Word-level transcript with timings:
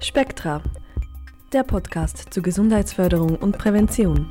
Spektra, 0.00 0.62
der 1.52 1.64
Podcast 1.64 2.32
zur 2.32 2.44
Gesundheitsförderung 2.44 3.34
und 3.34 3.58
Prävention. 3.58 4.28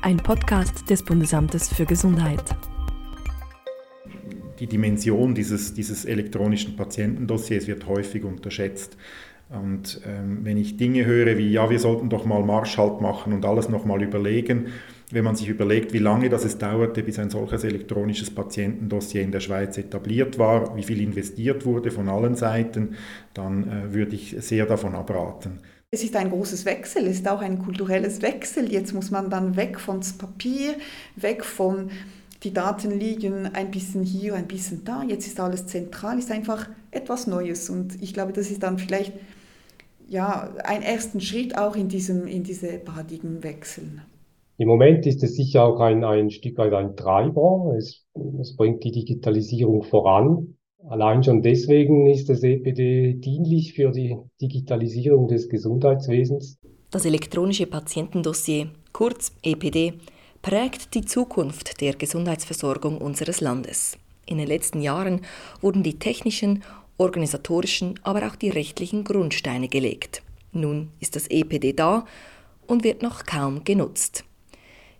Ein 0.00 0.18
Podcast 0.18 0.88
des 0.88 1.02
Bundesamtes 1.02 1.68
für 1.68 1.84
Gesundheit. 1.84 2.44
Die 4.60 4.68
Dimension 4.68 5.34
dieses, 5.34 5.74
dieses 5.74 6.04
elektronischen 6.04 6.76
Patientendossiers 6.76 7.66
wird 7.66 7.86
häufig 7.88 8.22
unterschätzt. 8.22 8.96
Und 9.50 10.00
ähm, 10.06 10.44
wenn 10.44 10.56
ich 10.56 10.76
Dinge 10.76 11.04
höre 11.04 11.36
wie, 11.36 11.50
ja, 11.50 11.68
wir 11.68 11.80
sollten 11.80 12.08
doch 12.08 12.24
mal 12.24 12.44
Marschhalt 12.44 13.00
machen 13.00 13.32
und 13.32 13.44
alles 13.44 13.68
nochmal 13.68 14.02
überlegen, 14.02 14.68
wenn 15.10 15.24
man 15.24 15.36
sich 15.36 15.48
überlegt, 15.48 15.92
wie 15.92 15.98
lange 15.98 16.28
das 16.28 16.44
es 16.44 16.58
dauerte, 16.58 17.02
bis 17.02 17.18
ein 17.18 17.30
solches 17.30 17.64
elektronisches 17.64 18.30
Patientendossier 18.30 19.22
in 19.22 19.32
der 19.32 19.40
Schweiz 19.40 19.78
etabliert 19.78 20.38
war, 20.38 20.76
wie 20.76 20.82
viel 20.82 21.00
investiert 21.00 21.64
wurde 21.64 21.90
von 21.90 22.08
allen 22.08 22.34
Seiten, 22.34 22.96
dann 23.34 23.68
äh, 23.68 23.94
würde 23.94 24.14
ich 24.14 24.36
sehr 24.40 24.66
davon 24.66 24.94
abraten. 24.94 25.60
Es 25.90 26.04
ist 26.04 26.14
ein 26.16 26.30
großes 26.30 26.66
Wechsel, 26.66 27.06
es 27.06 27.20
ist 27.20 27.28
auch 27.28 27.40
ein 27.40 27.58
kulturelles 27.58 28.20
Wechsel. 28.20 28.70
Jetzt 28.70 28.92
muss 28.92 29.10
man 29.10 29.30
dann 29.30 29.56
weg 29.56 29.80
vom 29.80 30.00
Papier, 30.18 30.74
weg 31.16 31.44
von 31.44 31.90
die 32.42 32.52
Daten 32.52 32.90
liegen 32.90 33.46
ein 33.54 33.70
bisschen 33.70 34.04
hier, 34.04 34.34
ein 34.34 34.46
bisschen 34.46 34.84
da. 34.84 35.02
Jetzt 35.02 35.26
ist 35.26 35.40
alles 35.40 35.66
zentral, 35.66 36.18
ist 36.18 36.30
einfach 36.30 36.68
etwas 36.90 37.26
Neues. 37.26 37.68
Und 37.68 38.00
ich 38.02 38.14
glaube, 38.14 38.32
das 38.32 38.50
ist 38.50 38.62
dann 38.62 38.78
vielleicht 38.78 39.12
ja, 40.08 40.54
ein 40.62 40.82
ersten 40.82 41.20
Schritt 41.20 41.56
auch 41.58 41.74
in, 41.74 41.88
diesem, 41.88 42.26
in 42.26 42.44
diese 42.44 42.78
Paradigmenwechsel. 42.78 44.02
Im 44.60 44.66
Moment 44.66 45.06
ist 45.06 45.22
es 45.22 45.36
sicher 45.36 45.62
auch 45.64 45.78
ein, 45.78 46.02
ein 46.02 46.30
Stück 46.30 46.58
weit 46.58 46.72
ein 46.72 46.96
Treiber. 46.96 47.74
Es, 47.78 48.04
es 48.40 48.56
bringt 48.56 48.82
die 48.82 48.90
Digitalisierung 48.90 49.84
voran. 49.84 50.56
Allein 50.88 51.22
schon 51.22 51.42
deswegen 51.42 52.08
ist 52.08 52.28
das 52.28 52.42
EPD 52.42 53.14
dienlich 53.14 53.74
für 53.74 53.92
die 53.92 54.16
Digitalisierung 54.40 55.28
des 55.28 55.48
Gesundheitswesens. 55.48 56.58
Das 56.90 57.04
elektronische 57.04 57.66
Patientendossier, 57.66 58.68
kurz 58.92 59.32
EPD, 59.42 59.94
prägt 60.42 60.92
die 60.94 61.04
Zukunft 61.04 61.80
der 61.80 61.94
Gesundheitsversorgung 61.94 62.98
unseres 62.98 63.40
Landes. 63.40 63.96
In 64.26 64.38
den 64.38 64.48
letzten 64.48 64.80
Jahren 64.80 65.20
wurden 65.60 65.84
die 65.84 66.00
technischen, 66.00 66.64
organisatorischen, 66.96 68.00
aber 68.02 68.26
auch 68.26 68.34
die 68.34 68.50
rechtlichen 68.50 69.04
Grundsteine 69.04 69.68
gelegt. 69.68 70.22
Nun 70.52 70.88
ist 70.98 71.14
das 71.14 71.28
EPD 71.28 71.74
da 71.74 72.06
und 72.66 72.82
wird 72.82 73.02
noch 73.02 73.24
kaum 73.24 73.62
genutzt. 73.62 74.24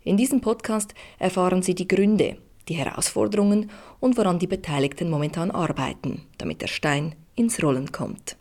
In 0.08 0.16
diesem 0.16 0.40
Podcast 0.40 0.94
erfahren 1.18 1.60
Sie 1.60 1.74
die 1.74 1.86
Gründe, 1.86 2.38
die 2.66 2.76
Herausforderungen 2.76 3.70
und 4.00 4.16
woran 4.16 4.38
die 4.38 4.46
Beteiligten 4.46 5.10
momentan 5.10 5.50
arbeiten, 5.50 6.22
damit 6.38 6.62
der 6.62 6.68
Stein 6.68 7.14
ins 7.34 7.62
Rollen 7.62 7.92
kommt. 7.92 8.38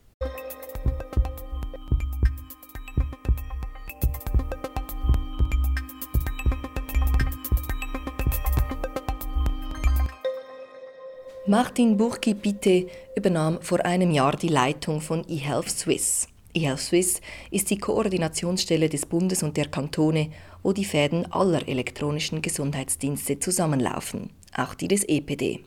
Martin 11.48 11.98
Burki-Bitte 11.98 12.88
übernahm 13.14 13.62
vor 13.62 13.84
einem 13.84 14.12
Jahr 14.12 14.38
die 14.38 14.48
Leitung 14.48 15.02
von 15.02 15.28
eHealth 15.28 15.70
Swiss 15.70 16.30
eHealth 16.58 16.80
Swiss 16.80 17.22
ist 17.52 17.70
die 17.70 17.78
Koordinationsstelle 17.78 18.90
des 18.90 19.06
Bundes 19.06 19.44
und 19.44 19.58
der 19.58 19.68
Kantone, 19.68 20.32
wo 20.68 20.74
die 20.74 20.84
Fäden 20.84 21.32
aller 21.32 21.66
elektronischen 21.70 22.42
Gesundheitsdienste 22.42 23.40
zusammenlaufen, 23.40 24.32
auch 24.54 24.74
die 24.74 24.90
des 24.90 25.06
EPD. 25.06 25.62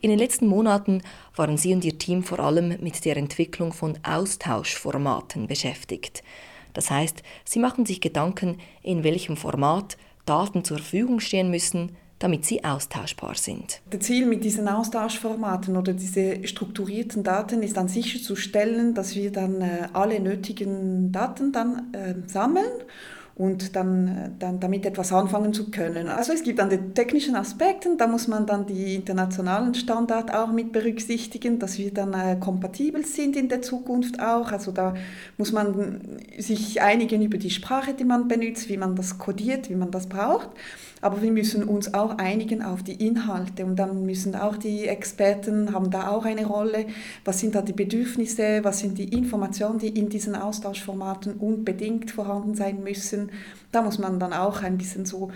In 0.00 0.08
den 0.08 0.18
letzten 0.18 0.46
Monaten 0.46 1.02
waren 1.36 1.58
Sie 1.58 1.74
und 1.74 1.84
Ihr 1.84 1.98
Team 1.98 2.22
vor 2.22 2.40
allem 2.40 2.68
mit 2.80 3.04
der 3.04 3.18
Entwicklung 3.18 3.74
von 3.74 3.98
Austauschformaten 4.02 5.46
beschäftigt. 5.46 6.22
Das 6.72 6.90
heißt, 6.90 7.22
Sie 7.44 7.58
machen 7.58 7.84
sich 7.84 8.00
Gedanken, 8.00 8.56
in 8.82 9.04
welchem 9.04 9.36
Format 9.36 9.98
Daten 10.24 10.64
zur 10.64 10.78
Verfügung 10.78 11.20
stehen 11.20 11.50
müssen, 11.50 11.94
damit 12.18 12.46
sie 12.46 12.64
austauschbar 12.64 13.34
sind. 13.34 13.82
Das 13.90 14.00
Ziel 14.00 14.24
mit 14.24 14.42
diesen 14.42 14.68
Austauschformaten 14.68 15.76
oder 15.76 15.92
diese 15.92 16.48
strukturierten 16.48 17.22
Daten 17.22 17.62
ist 17.62 17.76
dann 17.76 17.88
sicherzustellen, 17.88 18.94
dass 18.94 19.14
wir 19.14 19.30
dann 19.30 19.60
äh, 19.60 19.88
alle 19.92 20.18
nötigen 20.18 21.12
Daten 21.12 21.52
dann 21.52 21.92
äh, 21.92 22.14
sammeln 22.26 22.72
und 23.38 23.76
dann, 23.76 24.34
dann 24.40 24.58
damit 24.58 24.84
etwas 24.84 25.12
anfangen 25.12 25.54
zu 25.54 25.70
können. 25.70 26.08
Also 26.08 26.32
es 26.32 26.42
gibt 26.42 26.58
dann 26.58 26.70
die 26.70 26.92
technischen 26.92 27.36
Aspekte, 27.36 27.96
da 27.96 28.08
muss 28.08 28.26
man 28.26 28.46
dann 28.46 28.66
die 28.66 28.96
internationalen 28.96 29.74
Standards 29.74 30.34
auch 30.34 30.50
mit 30.50 30.72
berücksichtigen, 30.72 31.60
dass 31.60 31.78
wir 31.78 31.94
dann 31.94 32.12
äh, 32.14 32.36
kompatibel 32.40 33.06
sind 33.06 33.36
in 33.36 33.48
der 33.48 33.62
Zukunft 33.62 34.20
auch. 34.20 34.50
Also 34.50 34.72
da 34.72 34.94
muss 35.36 35.52
man 35.52 36.00
sich 36.36 36.82
einigen 36.82 37.22
über 37.22 37.38
die 37.38 37.50
Sprache, 37.50 37.94
die 37.94 38.04
man 38.04 38.26
benutzt, 38.26 38.68
wie 38.68 38.76
man 38.76 38.96
das 38.96 39.18
kodiert, 39.18 39.70
wie 39.70 39.76
man 39.76 39.92
das 39.92 40.08
braucht. 40.08 40.50
Aber 41.00 41.22
wir 41.22 41.30
müssen 41.30 41.64
uns 41.64 41.94
auch 41.94 42.18
einigen 42.18 42.62
auf 42.62 42.82
die 42.82 43.06
Inhalte 43.06 43.64
und 43.64 43.76
dann 43.76 44.04
müssen 44.04 44.34
auch 44.34 44.56
die 44.56 44.86
Experten 44.86 45.72
haben 45.72 45.90
da 45.90 46.08
auch 46.08 46.24
eine 46.24 46.46
Rolle. 46.46 46.86
Was 47.24 47.40
sind 47.40 47.54
da 47.54 47.62
die 47.62 47.72
Bedürfnisse? 47.72 48.60
Was 48.62 48.80
sind 48.80 48.98
die 48.98 49.08
Informationen, 49.08 49.78
die 49.78 49.88
in 49.88 50.08
diesen 50.08 50.34
Austauschformaten 50.34 51.34
unbedingt 51.34 52.10
vorhanden 52.10 52.54
sein 52.54 52.82
müssen? 52.82 53.30
Da 53.72 53.82
muss 53.82 53.98
man 53.98 54.18
dann 54.18 54.32
auch 54.32 54.62
ein 54.62 54.78
bisschen 54.78 55.04
so 55.04 55.30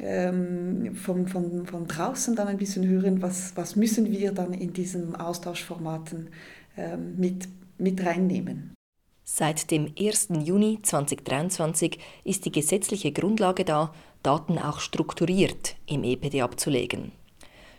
ähm, 0.00 0.94
von, 0.94 1.26
von, 1.28 1.66
von 1.66 1.86
draußen 1.86 2.34
dann 2.34 2.48
ein 2.48 2.58
bisschen 2.58 2.86
hören, 2.86 3.22
was, 3.22 3.56
was 3.56 3.76
müssen 3.76 4.10
wir 4.10 4.32
dann 4.32 4.52
in 4.52 4.72
diesen 4.72 5.16
Austauschformaten 5.16 6.28
ähm, 6.76 7.14
mit, 7.16 7.48
mit 7.78 8.04
reinnehmen. 8.04 8.74
Seit 9.28 9.72
dem 9.72 9.92
1. 9.98 10.28
Juni 10.44 10.78
2023 10.82 11.98
ist 12.22 12.44
die 12.44 12.52
gesetzliche 12.52 13.10
Grundlage 13.10 13.64
da, 13.64 13.92
Daten 14.26 14.58
auch 14.58 14.80
strukturiert 14.80 15.76
im 15.86 16.02
EPD 16.02 16.42
abzulegen. 16.42 17.12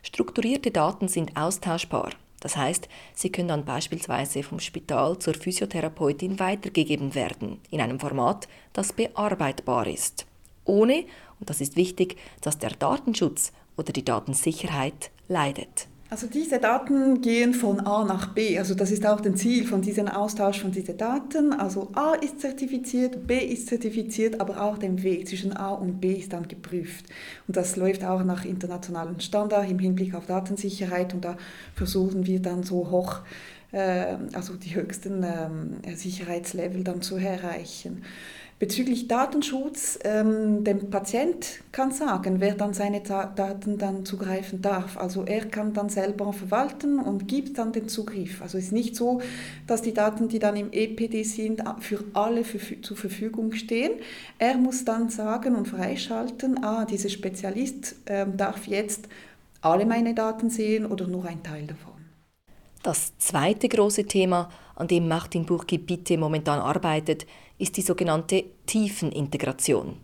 Strukturierte 0.01 0.71
Daten 0.71 1.09
sind 1.09 1.35
austauschbar. 1.35 2.11
Das 2.39 2.55
heißt, 2.55 2.87
sie 3.13 3.29
können 3.29 3.49
dann 3.49 3.65
beispielsweise 3.65 4.43
vom 4.43 4.61
Spital 4.61 5.19
zur 5.19 5.33
Physiotherapeutin 5.33 6.39
weitergegeben 6.39 7.15
werden, 7.15 7.59
in 7.69 7.81
einem 7.81 7.99
Format, 7.99 8.47
das 8.71 8.93
bearbeitbar 8.93 9.87
ist. 9.87 10.25
Ohne, 10.63 11.03
und 11.41 11.49
das 11.49 11.59
ist 11.59 11.75
wichtig, 11.75 12.15
dass 12.39 12.57
der 12.57 12.69
Datenschutz 12.69 13.51
oder 13.75 13.91
die 13.91 14.05
Datensicherheit 14.05 15.11
leidet. 15.27 15.89
Also 16.09 16.27
diese 16.27 16.59
Daten 16.59 17.19
gehen 17.19 17.53
von 17.53 17.81
A 17.81 18.05
nach 18.05 18.33
B. 18.33 18.57
Also 18.57 18.75
das 18.75 18.91
ist 18.91 19.05
auch 19.05 19.19
das 19.19 19.35
Ziel 19.35 19.67
von 19.67 19.81
diesem 19.81 20.07
Austausch 20.07 20.61
von 20.61 20.71
diesen 20.71 20.97
Daten. 20.97 21.51
Also 21.51 21.89
A 21.95 22.13
ist 22.13 22.39
zertifiziert, 22.39 23.27
B 23.27 23.37
ist 23.37 23.67
zertifiziert, 23.67 24.39
aber 24.39 24.61
auch 24.61 24.77
der 24.77 25.03
Weg 25.03 25.27
zwischen 25.27 25.51
A 25.51 25.71
und 25.71 25.99
B 25.99 26.13
ist 26.13 26.31
dann 26.31 26.47
geprüft. 26.47 27.07
Und 27.47 27.57
das 27.57 27.75
läuft 27.75 28.05
auch 28.05 28.23
nach 28.23 28.45
internationalen 28.45 29.19
Standards 29.19 29.69
im 29.69 29.79
Hinblick 29.79 30.15
auf 30.15 30.27
Datensicherheit. 30.27 31.13
Und 31.13 31.25
da 31.25 31.35
versuchen 31.75 32.25
wir 32.25 32.41
dann 32.41 32.63
so 32.63 32.89
hoch, 32.89 33.19
äh, 33.73 34.15
also 34.31 34.53
die 34.53 34.75
höchsten 34.75 35.23
äh, 35.23 35.93
Sicherheitslevel 35.93 36.85
dann 36.85 37.01
zu 37.01 37.17
erreichen. 37.17 38.03
Bezüglich 38.59 39.07
Datenschutz, 39.07 39.99
ähm, 40.03 40.63
der 40.63 40.73
Patient 40.73 41.59
kann 41.71 41.91
sagen, 41.91 42.37
wer 42.39 42.55
dann 42.55 42.73
seine 42.73 43.01
Daten 43.01 43.77
dann 43.77 44.03
zugreifen 44.03 44.63
darf. 44.63 44.97
Also 44.97 45.25
er 45.25 45.45
kann 45.45 45.73
dann 45.73 45.89
selber 45.89 46.33
verwalten 46.33 46.97
und 46.97 47.27
gibt 47.27 47.59
dann 47.59 47.71
den 47.71 47.87
Zugriff. 47.87 48.41
Also 48.41 48.57
es 48.57 48.65
ist 48.65 48.71
nicht 48.71 48.95
so, 48.95 49.21
dass 49.67 49.83
die 49.83 49.93
Daten, 49.93 50.27
die 50.27 50.39
dann 50.39 50.55
im 50.55 50.71
EPD 50.71 51.21
sind, 51.21 51.61
für 51.81 52.03
alle 52.13 52.43
für, 52.43 52.81
zur 52.81 52.97
Verfügung 52.97 53.53
stehen. 53.53 53.91
Er 54.39 54.57
muss 54.57 54.83
dann 54.83 55.09
sagen 55.09 55.55
und 55.55 55.67
freischalten, 55.67 56.63
ah, 56.63 56.85
dieser 56.85 57.09
Spezialist 57.09 57.95
ähm, 58.07 58.37
darf 58.37 58.65
jetzt 58.65 59.07
alle 59.61 59.85
meine 59.85 60.15
Daten 60.15 60.49
sehen 60.49 60.87
oder 60.87 61.05
nur 61.05 61.25
ein 61.25 61.43
Teil 61.43 61.67
davon. 61.67 61.96
Das 62.87 63.17
zweite 63.17 63.67
große 63.67 64.05
Thema, 64.05 64.49
an 64.75 64.87
dem 64.87 65.09
Martin 65.09 65.45
Burki 65.45 65.77
bitte 65.77 66.17
momentan 66.17 66.61
arbeitet, 66.61 67.27
ist 67.57 67.75
die 67.75 67.81
sogenannte 67.81 68.45
Tiefenintegration. 68.65 69.97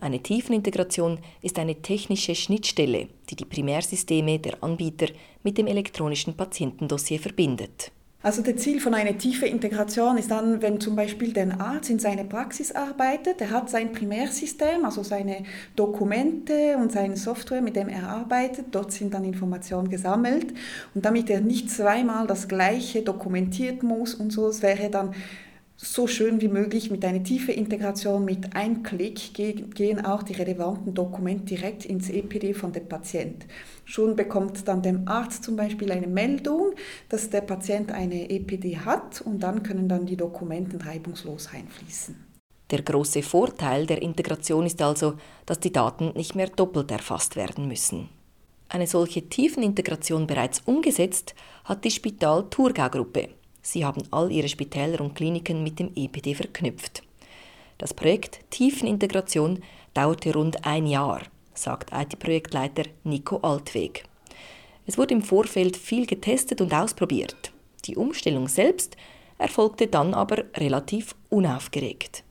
Eine 0.00 0.22
Tiefenintegration 0.22 1.18
ist 1.42 1.58
eine 1.58 1.82
technische 1.82 2.34
Schnittstelle, 2.34 3.08
die 3.28 3.36
die 3.36 3.44
Primärsysteme 3.44 4.38
der 4.38 4.64
Anbieter 4.64 5.08
mit 5.42 5.58
dem 5.58 5.66
elektronischen 5.66 6.34
Patientendossier 6.34 7.20
verbindet. 7.20 7.92
Also 8.20 8.42
das 8.42 8.56
Ziel 8.56 8.80
von 8.80 8.94
einer 8.94 9.16
tiefen 9.16 9.46
Integration 9.46 10.18
ist 10.18 10.32
dann, 10.32 10.60
wenn 10.60 10.80
zum 10.80 10.96
Beispiel 10.96 11.32
der 11.32 11.60
Arzt 11.60 11.88
in 11.88 12.00
seiner 12.00 12.24
Praxis 12.24 12.72
arbeitet, 12.72 13.40
er 13.40 13.50
hat 13.50 13.70
sein 13.70 13.92
Primärsystem, 13.92 14.84
also 14.84 15.04
seine 15.04 15.44
Dokumente 15.76 16.76
und 16.78 16.90
seine 16.90 17.16
Software, 17.16 17.62
mit 17.62 17.76
dem 17.76 17.88
er 17.88 18.08
arbeitet, 18.08 18.66
dort 18.72 18.90
sind 18.90 19.14
dann 19.14 19.22
Informationen 19.22 19.88
gesammelt. 19.88 20.52
Und 20.96 21.04
damit 21.04 21.30
er 21.30 21.40
nicht 21.40 21.70
zweimal 21.70 22.26
das 22.26 22.48
gleiche 22.48 23.02
dokumentiert 23.02 23.84
muss 23.84 24.16
und 24.16 24.32
so, 24.32 24.48
es 24.48 24.62
wäre 24.62 24.90
dann 24.90 25.14
so 25.80 26.08
schön 26.08 26.40
wie 26.40 26.48
möglich 26.48 26.90
mit 26.90 27.04
einer 27.04 27.22
tiefen 27.22 27.54
Integration. 27.54 28.24
Mit 28.24 28.56
einem 28.56 28.82
Klick 28.82 29.32
gehen 29.32 30.04
auch 30.04 30.24
die 30.24 30.32
relevanten 30.32 30.92
Dokumente 30.92 31.44
direkt 31.44 31.84
ins 31.84 32.10
EPD 32.10 32.52
von 32.52 32.72
dem 32.72 32.88
Patient. 32.88 33.46
Schon 33.84 34.16
bekommt 34.16 34.66
dann 34.66 34.82
der 34.82 35.00
Arzt 35.06 35.44
zum 35.44 35.54
Beispiel 35.54 35.92
eine 35.92 36.08
Meldung, 36.08 36.72
dass 37.08 37.30
der 37.30 37.42
Patient 37.42 37.92
eine 37.92 38.28
EPD 38.28 38.78
hat 38.78 39.20
und 39.20 39.40
dann 39.40 39.62
können 39.62 39.88
dann 39.88 40.04
die 40.04 40.16
Dokumente 40.16 40.84
reibungslos 40.84 41.48
einfließen. 41.54 42.16
Der 42.70 42.82
große 42.82 43.22
Vorteil 43.22 43.86
der 43.86 44.02
Integration 44.02 44.66
ist 44.66 44.82
also, 44.82 45.14
dass 45.46 45.60
die 45.60 45.72
Daten 45.72 46.12
nicht 46.14 46.34
mehr 46.34 46.48
doppelt 46.48 46.90
erfasst 46.90 47.36
werden 47.36 47.68
müssen. 47.68 48.08
Eine 48.68 48.88
solche 48.88 49.28
Tiefenintegration 49.28 50.26
bereits 50.26 50.60
umgesetzt 50.66 51.34
hat 51.64 51.84
die 51.84 51.90
Spital-Thurgau-Gruppe. 51.90 53.37
Sie 53.70 53.84
haben 53.84 54.00
all 54.10 54.32
ihre 54.32 54.48
Spitäler 54.48 54.98
und 55.02 55.14
Kliniken 55.14 55.62
mit 55.62 55.78
dem 55.78 55.90
EPD 55.94 56.32
verknüpft. 56.32 57.02
Das 57.76 57.92
Projekt 57.92 58.40
Tiefenintegration 58.48 59.58
dauerte 59.92 60.32
rund 60.32 60.64
ein 60.64 60.86
Jahr, 60.86 61.20
sagt 61.52 61.90
IT-Projektleiter 61.92 62.84
Nico 63.04 63.36
Altweg. 63.42 64.04
Es 64.86 64.96
wurde 64.96 65.12
im 65.12 65.20
Vorfeld 65.20 65.76
viel 65.76 66.06
getestet 66.06 66.62
und 66.62 66.72
ausprobiert. 66.72 67.52
Die 67.84 67.96
Umstellung 67.96 68.48
selbst 68.48 68.96
erfolgte 69.36 69.86
dann 69.86 70.14
aber 70.14 70.44
relativ 70.56 71.14
unaufgeregt. 71.28 72.24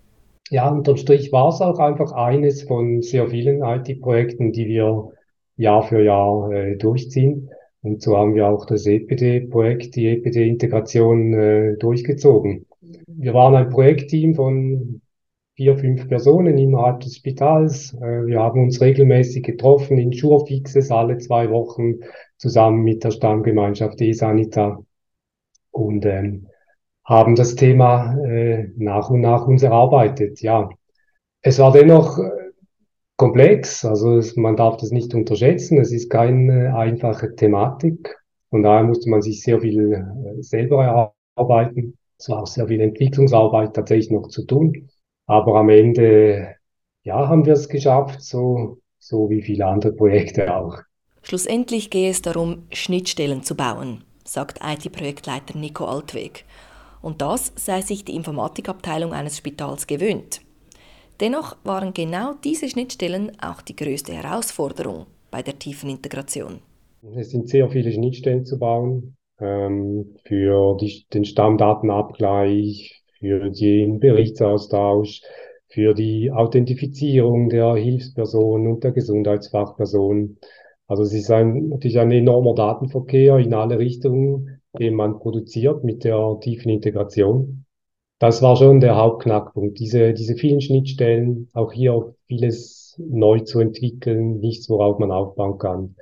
Ja, 0.49 0.67
unterm 0.67 0.97
Strich 0.97 1.31
war 1.31 1.49
es 1.49 1.61
auch 1.61 1.77
einfach 1.77 2.13
eines 2.13 2.63
von 2.63 3.03
sehr 3.03 3.27
vielen 3.27 3.61
IT-Projekten, 3.61 4.53
die 4.53 4.65
wir 4.65 5.11
Jahr 5.55 5.83
für 5.83 6.01
Jahr 6.01 6.51
äh, 6.51 6.77
durchziehen. 6.77 7.51
Und 7.87 8.01
so 8.01 8.17
haben 8.17 8.35
wir 8.35 8.47
auch 8.47 8.65
das 8.65 8.85
EPD-Projekt, 8.85 9.95
die 9.95 10.07
EPD-Integration 10.07 11.33
äh, 11.33 11.77
durchgezogen. 11.77 12.65
Wir 13.07 13.33
waren 13.33 13.55
ein 13.55 13.69
Projektteam 13.69 14.35
von 14.35 15.01
vier, 15.55 15.77
fünf 15.77 16.09
Personen 16.09 16.57
innerhalb 16.57 16.99
des 16.99 17.15
Spitals. 17.15 17.93
Äh, 17.93 18.25
wir 18.25 18.41
haben 18.41 18.61
uns 18.61 18.81
regelmäßig 18.81 19.41
getroffen 19.43 19.97
in 19.97 20.11
Schurfixes 20.11 20.91
alle 20.91 21.17
zwei 21.17 21.49
Wochen 21.49 22.01
zusammen 22.35 22.83
mit 22.83 23.05
der 23.05 23.11
Stammgemeinschaft 23.11 24.01
E-Sanita 24.01 24.83
und 25.71 26.05
ähm, 26.05 26.47
haben 27.05 27.35
das 27.35 27.55
Thema 27.55 28.17
äh, 28.19 28.67
nach 28.75 29.09
und 29.09 29.21
nach 29.21 29.47
uns 29.47 29.63
erarbeitet. 29.63 30.41
Ja, 30.41 30.69
es 31.41 31.57
war 31.59 31.71
dennoch 31.71 32.19
äh, 32.19 32.46
komplex, 33.17 33.83
also 33.83 34.21
man 34.39 34.55
darf 34.55 34.77
das 34.77 34.91
nicht 34.91 35.13
unterschätzen. 35.13 35.79
Es 35.79 35.91
ist 35.91 36.09
keine 36.09 36.75
einfache 36.77 37.35
Thematik. 37.35 38.15
Von 38.49 38.63
daher 38.63 38.83
musste 38.83 39.09
man 39.09 39.21
sich 39.21 39.41
sehr 39.41 39.59
viel 39.59 39.93
äh, 39.93 40.41
selber 40.41 41.13
erarbeiten. 41.35 41.97
Es 42.17 42.29
war 42.29 42.43
auch 42.43 42.47
sehr 42.47 42.67
viel 42.67 42.79
Entwicklungsarbeit 42.79 43.75
tatsächlich 43.75 44.11
noch 44.11 44.29
zu 44.29 44.45
tun. 44.45 44.89
Aber 45.25 45.55
am 45.55 45.69
Ende, 45.69 46.55
ja, 47.03 47.27
haben 47.27 47.45
wir 47.45 47.53
es 47.53 47.67
geschafft, 47.67 48.21
so, 48.21 48.77
so 48.99 49.29
wie 49.29 49.41
viele 49.41 49.65
andere 49.65 49.91
Projekte 49.91 50.55
auch. 50.55 50.77
Schlussendlich 51.23 51.89
gehe 51.89 52.09
es 52.09 52.21
darum, 52.21 52.63
Schnittstellen 52.71 53.43
zu 53.43 53.55
bauen, 53.55 54.05
sagt 54.23 54.61
IT-Projektleiter 54.63 55.57
Nico 55.57 55.85
Altweg. 55.85 56.45
Und 57.01 57.21
das 57.21 57.51
sei 57.55 57.81
sich 57.81 58.05
die 58.05 58.15
Informatikabteilung 58.15 59.13
eines 59.13 59.37
Spitals 59.37 59.87
gewöhnt. 59.87 60.41
Dennoch 61.19 61.57
waren 61.63 61.93
genau 61.93 62.33
diese 62.43 62.69
Schnittstellen 62.69 63.31
auch 63.41 63.61
die 63.61 63.75
größte 63.75 64.13
Herausforderung 64.13 65.07
bei 65.31 65.41
der 65.41 65.57
tiefen 65.57 65.89
Integration. 65.89 66.59
Es 67.15 67.31
sind 67.31 67.49
sehr 67.49 67.69
viele 67.69 67.91
Schnittstellen 67.91 68.45
zu 68.45 68.59
bauen 68.59 69.15
ähm, 69.39 70.15
für 70.25 70.77
die, 70.77 71.05
den 71.13 71.25
Stammdatenabgleich, 71.25 73.01
für 73.19 73.49
den 73.49 73.99
Berichtsaustausch, 73.99 75.21
für 75.69 75.93
die 75.95 76.31
Authentifizierung 76.31 77.49
der 77.49 77.75
Hilfspersonen 77.75 78.67
und 78.73 78.83
der 78.83 78.91
Gesundheitsfachpersonen. 78.91 80.37
Also 80.87 81.03
es 81.03 81.13
ist 81.13 81.31
ein, 81.31 81.69
natürlich 81.69 81.99
ein 81.99 82.11
enormer 82.11 82.53
Datenverkehr 82.53 83.37
in 83.37 83.53
alle 83.53 83.79
Richtungen, 83.79 84.61
den 84.77 84.93
man 84.93 85.17
produziert 85.17 85.83
mit 85.83 86.03
der 86.03 86.37
tiefen 86.41 86.69
Integration 86.69 87.65
das 88.19 88.41
war 88.41 88.55
schon 88.55 88.79
der 88.79 88.95
Hauptknackpunkt. 88.95 89.79
Diese, 89.79 90.13
diese 90.13 90.35
vielen 90.35 90.61
Schnittstellen, 90.61 91.49
auch 91.53 91.71
hier 91.71 92.15
vieles 92.27 92.95
neu 92.97 93.39
zu 93.41 93.59
entwickeln, 93.59 94.39
nichts, 94.39 94.69
worauf 94.69 94.99
man 94.99 95.11
aufbauen 95.11 95.57
kann. 95.59 95.95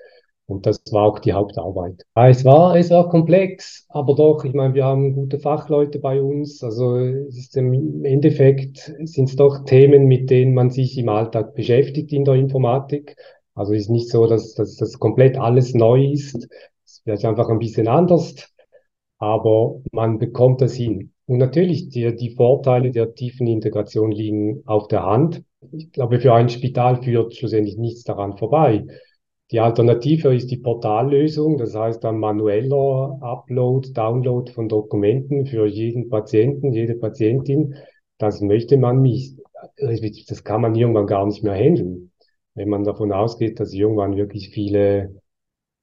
Und 0.47 0.67
das 0.67 0.79
war 0.91 1.03
auch 1.06 1.19
die 1.19 1.33
Hauptarbeit. 1.33 2.03
Es 2.13 2.45
war, 2.45 2.75
es 2.75 2.91
war 2.91 3.09
komplex, 3.09 3.85
aber 3.89 4.13
doch, 4.15 4.45
ich 4.45 4.53
meine, 4.53 4.75
wir 4.75 4.85
haben 4.85 5.13
gute 5.13 5.39
Fachleute 5.39 5.97
bei 6.00 6.21
uns. 6.21 6.63
Also 6.63 6.97
es 6.97 7.38
ist 7.38 7.57
im 7.57 8.06
Endeffekt 8.06 8.94
sind 9.03 9.29
es 9.29 9.35
doch 9.35 9.65
Themen, 9.65 10.06
mit 10.06 10.29
denen 10.29 10.53
man 10.53 10.69
sich 10.69 10.97
im 11.00 11.09
Alltag 11.09 11.56
beschäftigt 11.56 12.13
in 12.13 12.25
der 12.25 12.35
Informatik. 12.35 13.18
Also 13.56 13.73
es 13.73 13.83
ist 13.83 13.89
nicht 13.89 14.09
so, 14.09 14.27
dass, 14.27 14.53
dass 14.53 14.75
das 14.75 15.00
komplett 15.00 15.38
alles 15.38 15.73
neu 15.73 16.11
ist. 16.11 16.47
Es 16.85 17.01
wird 17.06 17.25
einfach 17.25 17.50
ein 17.50 17.59
bisschen 17.59 17.88
anders, 17.88 18.35
aber 19.18 19.81
man 19.91 20.19
bekommt 20.19 20.61
das 20.61 20.75
hin. 20.75 21.14
Und 21.27 21.39
natürlich, 21.39 21.89
die, 21.89 22.16
die 22.16 22.36
Vorteile 22.36 22.92
der 22.92 23.16
tiefen 23.16 23.48
Integration 23.48 24.12
liegen 24.12 24.62
auf 24.66 24.88
der 24.88 25.04
Hand. 25.04 25.44
Ich 25.72 25.92
glaube, 25.92 26.19
für 26.19 26.33
ein 26.33 26.50
Spital 26.50 27.01
führt 27.01 27.36
schlussendlich 27.36 27.77
nichts 27.77 28.04
daran 28.04 28.38
vorbei. 28.38 28.86
Die 29.51 29.60
Alternative 29.60 30.36
ist 30.36 30.50
die 30.50 30.57
Portallösung, 30.57 31.57
das 31.57 31.75
heißt 31.75 32.04
ein 32.06 32.18
manueller 32.18 33.18
Upload, 33.22 33.92
Download 33.94 34.51
von 34.51 34.68
Dokumenten 34.68 35.45
für 35.45 35.68
jeden 35.68 36.10
Patienten, 36.10 36.74
jede 36.74 36.95
Patientin. 36.95 37.75
Das 38.18 38.42
möchte 38.42 38.78
man 38.78 39.01
nicht. 39.01 39.38
Das 39.78 40.44
kann 40.44 40.62
man 40.62 40.75
irgendwann 40.75 41.07
gar 41.07 41.25
nicht 41.25 41.44
mehr 41.44 41.54
handeln. 41.54 42.12
Wenn 42.54 42.69
man 42.69 42.83
davon 42.83 43.12
ausgeht, 43.12 43.60
dass 43.60 43.74
irgendwann 43.74 44.16
wirklich 44.16 44.50
viele 44.50 45.21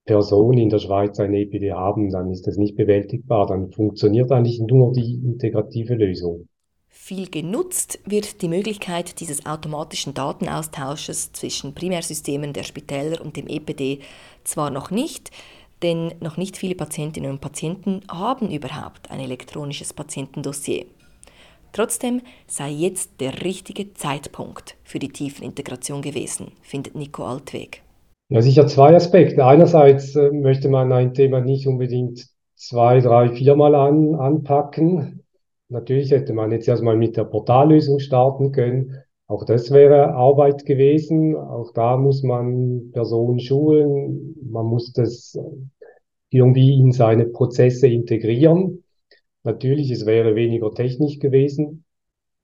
Personen 0.04 0.58
in 0.58 0.69
der 0.69 0.78
Schweiz 0.78 1.20
ein 1.20 1.34
EPD 1.34 1.72
haben, 1.72 2.10
dann 2.10 2.31
ist 2.31 2.46
das 2.46 2.56
nicht 2.56 2.76
bewältigbar. 2.76 3.46
Dann 3.46 3.70
funktioniert 3.70 4.32
eigentlich 4.32 4.60
nur 4.60 4.93
die 4.93 5.20
integrative 5.25 5.94
Lösung. 5.94 6.49
Viel 6.88 7.28
genutzt 7.28 8.00
wird 8.04 8.43
die 8.43 8.49
Möglichkeit 8.49 9.19
dieses 9.20 9.46
automatischen 9.46 10.14
Datenaustausches 10.14 11.32
zwischen 11.32 11.75
Primärsystemen 11.75 12.52
der 12.52 12.62
Spitäler 12.64 13.20
und 13.20 13.37
dem 13.37 13.49
EPD 13.49 14.00
zwar 14.44 14.70
noch 14.70 14.90
nicht, 14.90 15.31
denn 15.82 16.14
noch 16.20 16.37
nicht 16.37 16.56
viele 16.56 16.75
Patientinnen 16.75 17.31
und 17.31 17.40
Patienten 17.40 18.02
haben 18.10 18.50
überhaupt 18.50 19.10
ein 19.10 19.20
elektronisches 19.20 19.93
Patientendossier. 19.93 20.84
Trotzdem 21.72 22.20
sei 22.46 22.70
jetzt 22.70 23.20
der 23.20 23.43
richtige 23.43 23.94
Zeitpunkt 23.94 24.76
für 24.84 24.99
die 24.99 25.08
Tiefenintegration 25.08 26.02
gewesen, 26.02 26.52
findet 26.60 26.94
Nico 26.94 27.25
Altweg. 27.25 27.82
Ja, 28.32 28.40
sicher 28.40 28.67
zwei 28.67 28.96
Aspekte. 28.96 29.44
Einerseits 29.44 30.17
äh, 30.17 30.31
möchte 30.31 30.70
man 30.70 30.90
ein 30.90 31.12
Thema 31.12 31.43
nicht 31.43 31.67
unbedingt 31.67 32.29
zwei, 32.55 33.00
drei, 33.00 33.29
viermal 33.29 33.75
an, 33.75 34.14
anpacken. 34.14 35.23
Natürlich 35.69 36.12
hätte 36.12 36.33
man 36.33 36.50
jetzt 36.50 36.66
erstmal 36.66 36.97
mit 36.97 37.18
der 37.18 37.25
Portallösung 37.25 37.99
starten 37.99 38.50
können. 38.50 38.97
Auch 39.26 39.45
das 39.45 39.71
wäre 39.71 40.14
Arbeit 40.14 40.64
gewesen. 40.64 41.37
Auch 41.37 41.75
da 41.75 41.99
muss 41.99 42.23
man 42.23 42.90
Personen 42.92 43.38
schulen. 43.38 44.35
Man 44.50 44.64
muss 44.64 44.95
das 44.95 45.38
irgendwie 46.30 46.80
in 46.80 46.92
seine 46.92 47.26
Prozesse 47.26 47.87
integrieren. 47.87 48.83
Natürlich, 49.42 49.90
es 49.90 50.07
wäre 50.07 50.35
weniger 50.37 50.73
technisch 50.73 51.18
gewesen. 51.18 51.85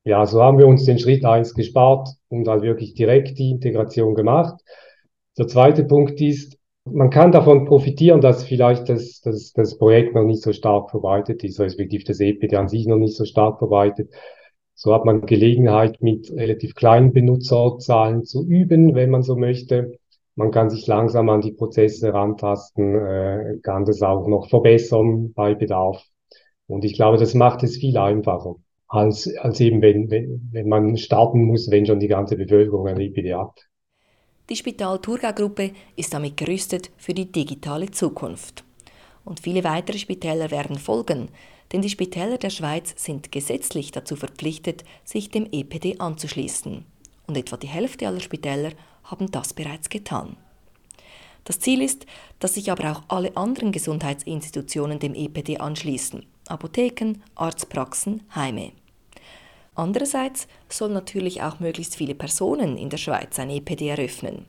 Ja, 0.04 0.26
so 0.26 0.42
haben 0.42 0.58
wir 0.58 0.66
uns 0.66 0.84
den 0.84 0.98
Schritt 0.98 1.24
eins 1.24 1.54
gespart 1.54 2.10
und 2.28 2.44
dann 2.44 2.60
wirklich 2.60 2.92
direkt 2.92 3.38
die 3.38 3.52
Integration 3.52 4.14
gemacht. 4.14 4.62
Der 5.38 5.46
zweite 5.46 5.84
Punkt 5.84 6.20
ist, 6.20 6.58
man 6.84 7.10
kann 7.10 7.30
davon 7.30 7.64
profitieren, 7.64 8.20
dass 8.20 8.42
vielleicht 8.42 8.88
das, 8.88 9.20
das, 9.20 9.52
das 9.52 9.78
Projekt 9.78 10.14
noch 10.16 10.24
nicht 10.24 10.42
so 10.42 10.52
stark 10.52 10.90
verbreitet 10.90 11.44
ist, 11.44 11.60
respektive 11.60 12.02
das 12.02 12.18
EPD 12.18 12.56
an 12.56 12.68
sich 12.68 12.86
noch 12.86 12.96
nicht 12.96 13.16
so 13.16 13.24
stark 13.24 13.58
verbreitet. 13.58 14.12
So 14.74 14.92
hat 14.92 15.04
man 15.04 15.26
Gelegenheit, 15.26 16.02
mit 16.02 16.32
relativ 16.32 16.74
kleinen 16.74 17.12
Benutzerzahlen 17.12 18.24
zu 18.24 18.46
üben, 18.48 18.96
wenn 18.96 19.10
man 19.10 19.22
so 19.22 19.36
möchte. 19.36 19.98
Man 20.34 20.50
kann 20.50 20.70
sich 20.70 20.86
langsam 20.88 21.28
an 21.28 21.40
die 21.40 21.52
Prozesse 21.52 22.12
rantasten, 22.12 22.94
äh, 22.96 23.58
kann 23.62 23.84
das 23.84 24.02
auch 24.02 24.26
noch 24.26 24.48
verbessern 24.48 25.32
bei 25.34 25.54
Bedarf. 25.54 26.04
Und 26.66 26.84
ich 26.84 26.94
glaube, 26.94 27.16
das 27.16 27.34
macht 27.34 27.62
es 27.62 27.76
viel 27.76 27.96
einfacher, 27.96 28.56
als, 28.88 29.32
als 29.36 29.60
eben, 29.60 29.82
wenn, 29.82 30.10
wenn, 30.10 30.48
wenn 30.52 30.68
man 30.68 30.96
starten 30.96 31.44
muss, 31.44 31.70
wenn 31.70 31.86
schon 31.86 32.00
die 32.00 32.08
ganze 32.08 32.36
Bevölkerung 32.36 32.88
ein 32.88 33.00
EPD 33.00 33.34
hat. 33.34 33.67
Die 34.50 34.56
Spital-Thurgau-Gruppe 34.56 35.72
ist 35.96 36.14
damit 36.14 36.38
gerüstet 36.38 36.90
für 36.96 37.12
die 37.12 37.30
digitale 37.30 37.90
Zukunft. 37.90 38.64
Und 39.26 39.40
viele 39.40 39.62
weitere 39.62 39.98
Spitäler 39.98 40.50
werden 40.50 40.78
folgen, 40.78 41.28
denn 41.70 41.82
die 41.82 41.90
Spitäler 41.90 42.38
der 42.38 42.48
Schweiz 42.48 42.94
sind 42.96 43.30
gesetzlich 43.30 43.92
dazu 43.92 44.16
verpflichtet, 44.16 44.84
sich 45.04 45.28
dem 45.28 45.46
EPD 45.52 45.98
anzuschließen. 45.98 46.86
Und 47.26 47.36
etwa 47.36 47.58
die 47.58 47.66
Hälfte 47.66 48.06
aller 48.06 48.20
Spitäler 48.20 48.72
haben 49.04 49.30
das 49.30 49.52
bereits 49.52 49.90
getan. 49.90 50.38
Das 51.44 51.60
Ziel 51.60 51.82
ist, 51.82 52.06
dass 52.38 52.54
sich 52.54 52.72
aber 52.72 52.92
auch 52.92 53.02
alle 53.08 53.36
anderen 53.36 53.70
Gesundheitsinstitutionen 53.70 54.98
dem 54.98 55.14
EPD 55.14 55.58
anschließen. 55.58 56.24
Apotheken, 56.46 57.22
Arztpraxen, 57.34 58.22
Heime. 58.34 58.72
Andererseits 59.78 60.48
sollen 60.68 60.92
natürlich 60.92 61.40
auch 61.40 61.60
möglichst 61.60 61.94
viele 61.94 62.16
Personen 62.16 62.76
in 62.76 62.90
der 62.90 62.96
Schweiz 62.96 63.38
ein 63.38 63.48
EPD 63.48 63.90
eröffnen. 63.90 64.44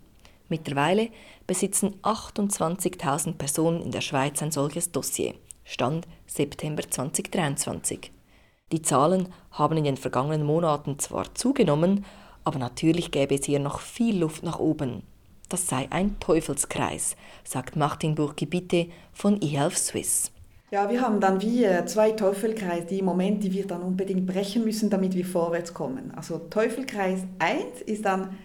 Mittlerweile 0.48 1.10
besitzen 1.46 1.94
28.000 2.02 3.34
Personen 3.34 3.84
in 3.84 3.92
der 3.92 4.02
Schweiz 4.02 4.42
ein 4.42 4.50
solches 4.50 4.92
Dossier. 4.92 5.36
Stand 5.64 6.08
September 6.26 6.82
2023. 6.82 8.12
Die 8.72 8.82
Zahlen 8.82 9.32
haben 9.52 9.78
in 9.78 9.84
den 9.84 9.98
vergangenen 9.98 10.44
Monaten 10.44 10.98
zwar 10.98 11.36
zugenommen, 11.36 12.06
aber 12.44 12.58
natürlich 12.58 13.12
gäbe 13.12 13.36
es 13.36 13.46
hier 13.46 13.60
noch 13.60 13.82
viel 13.82 14.18
Luft 14.18 14.42
nach 14.42 14.58
oben. 14.58 15.04
Das 15.48 15.68
sei 15.68 15.86
ein 15.92 16.20
Teufelskreis, 16.20 17.16
sagt 17.44 17.76
Martin 17.76 18.16
Burki-Bitte 18.16 18.88
von 19.14 19.40
eHealth 19.44 19.78
Swiss. 19.78 20.32
Ja, 20.72 20.88
wir 20.88 21.02
haben 21.02 21.20
dann 21.20 21.42
wie 21.42 21.64
äh, 21.64 21.84
zwei 21.88 22.12
Teufelkreise, 22.12 22.86
die 22.86 23.00
im 23.00 23.06
Moment, 23.06 23.44
die 23.44 23.52
wir 23.54 23.66
dann 23.66 23.82
unbedingt 23.82 24.28
brechen 24.28 24.64
müssen, 24.64 24.92
damit 24.92 25.16
wir 25.16 25.26
vorwärts 25.26 25.74
kommen. 25.74 26.12
Also 26.16 26.38
Teufelkreis 26.38 27.22
1 27.40 27.82
ist 27.88 28.06
dann 28.06 28.38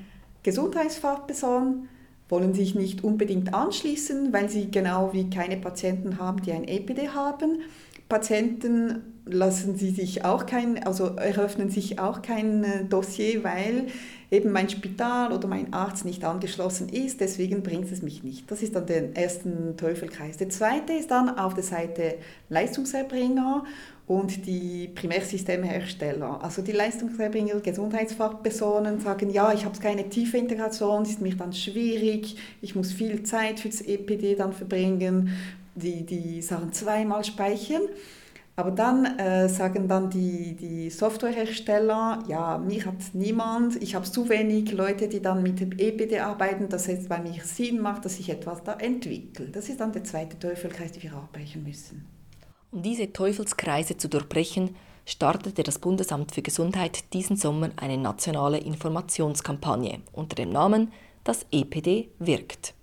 Gesundheitsfachpersonen, 0.42 1.90
wollen 2.30 2.54
sich 2.54 2.74
nicht 2.74 3.04
unbedingt 3.04 3.52
anschließen, 3.52 4.32
weil 4.32 4.48
sie 4.48 4.70
genau 4.70 5.12
wie 5.12 5.28
keine 5.28 5.58
Patienten 5.58 6.18
haben, 6.18 6.40
die 6.40 6.52
ein 6.52 6.66
EPD 6.66 7.10
haben. 7.10 7.60
Patienten 8.08 9.14
lassen 9.26 9.76
sie 9.76 9.90
sich 9.90 10.24
auch 10.24 10.44
kein, 10.44 10.82
also 10.84 11.16
eröffnen 11.16 11.70
sich 11.70 11.98
auch 11.98 12.20
kein 12.20 12.64
äh, 12.64 12.84
Dossier, 12.84 13.42
weil 13.42 13.86
eben 14.30 14.52
mein 14.52 14.68
Spital 14.68 15.32
oder 15.32 15.48
mein 15.48 15.72
Arzt 15.72 16.04
nicht 16.04 16.24
angeschlossen 16.24 16.88
ist, 16.88 17.20
deswegen 17.20 17.62
bringt 17.62 17.90
es 17.90 18.02
mich 18.02 18.22
nicht. 18.22 18.50
Das 18.50 18.62
ist 18.62 18.74
dann 18.74 18.86
der 18.86 19.16
erste 19.16 19.74
Teufelkreis. 19.76 20.36
Der 20.36 20.50
zweite 20.50 20.92
ist 20.92 21.10
dann 21.10 21.38
auf 21.38 21.54
der 21.54 21.62
Seite 21.62 22.16
Leistungserbringer 22.48 23.64
und 24.06 24.46
die 24.46 24.90
Primärsystemehersteller. 24.94 26.42
Also 26.42 26.60
die 26.60 26.72
Leistungserbringer, 26.72 27.60
Gesundheitsfachpersonen 27.60 29.00
sagen, 29.00 29.30
ja, 29.30 29.52
ich 29.52 29.64
habe 29.64 29.78
keine 29.78 30.08
tiefe 30.10 30.36
Integration, 30.36 31.04
ist 31.04 31.22
mir 31.22 31.34
dann 31.36 31.52
schwierig, 31.52 32.36
ich 32.60 32.74
muss 32.74 32.92
viel 32.92 33.22
Zeit 33.22 33.60
fürs 33.60 33.80
EPD 33.80 34.34
dann 34.34 34.52
verbringen, 34.52 35.30
die, 35.74 36.04
die 36.04 36.42
Sachen 36.42 36.72
zweimal 36.72 37.24
speichern. 37.24 37.82
Aber 38.56 38.70
dann 38.70 39.18
äh, 39.18 39.48
sagen 39.48 39.88
dann 39.88 40.10
die, 40.10 40.54
die 40.54 40.88
Softwarehersteller, 40.88 42.22
ja, 42.28 42.56
mich 42.58 42.86
hat 42.86 42.94
niemand, 43.12 43.82
ich 43.82 43.96
habe 43.96 44.04
zu 44.04 44.28
wenig 44.28 44.70
Leute, 44.70 45.08
die 45.08 45.20
dann 45.20 45.42
mit 45.42 45.58
dem 45.58 45.72
EPD 45.72 46.20
arbeiten, 46.20 46.68
dass 46.68 46.86
es 46.86 47.08
bei 47.08 47.18
mir 47.18 47.42
Sinn 47.42 47.80
macht, 47.80 48.04
dass 48.04 48.20
ich 48.20 48.30
etwas 48.30 48.62
da 48.62 48.74
entwickle. 48.74 49.48
Das 49.48 49.68
ist 49.68 49.80
dann 49.80 49.92
der 49.92 50.04
zweite 50.04 50.38
Teufelkreis, 50.38 50.92
den 50.92 51.02
wir 51.02 51.14
arbeiten 51.14 51.64
müssen. 51.64 52.06
Um 52.70 52.82
diese 52.82 53.12
Teufelskreise 53.12 53.96
zu 53.96 54.08
durchbrechen, 54.08 54.76
startete 55.04 55.64
das 55.64 55.80
Bundesamt 55.80 56.32
für 56.32 56.42
Gesundheit 56.42 57.12
diesen 57.12 57.36
Sommer 57.36 57.70
eine 57.76 57.98
nationale 57.98 58.58
Informationskampagne 58.58 60.00
unter 60.12 60.36
dem 60.36 60.50
Namen 60.50 60.92
Das 61.24 61.46
EPD 61.50 62.10
wirkt. 62.18 62.74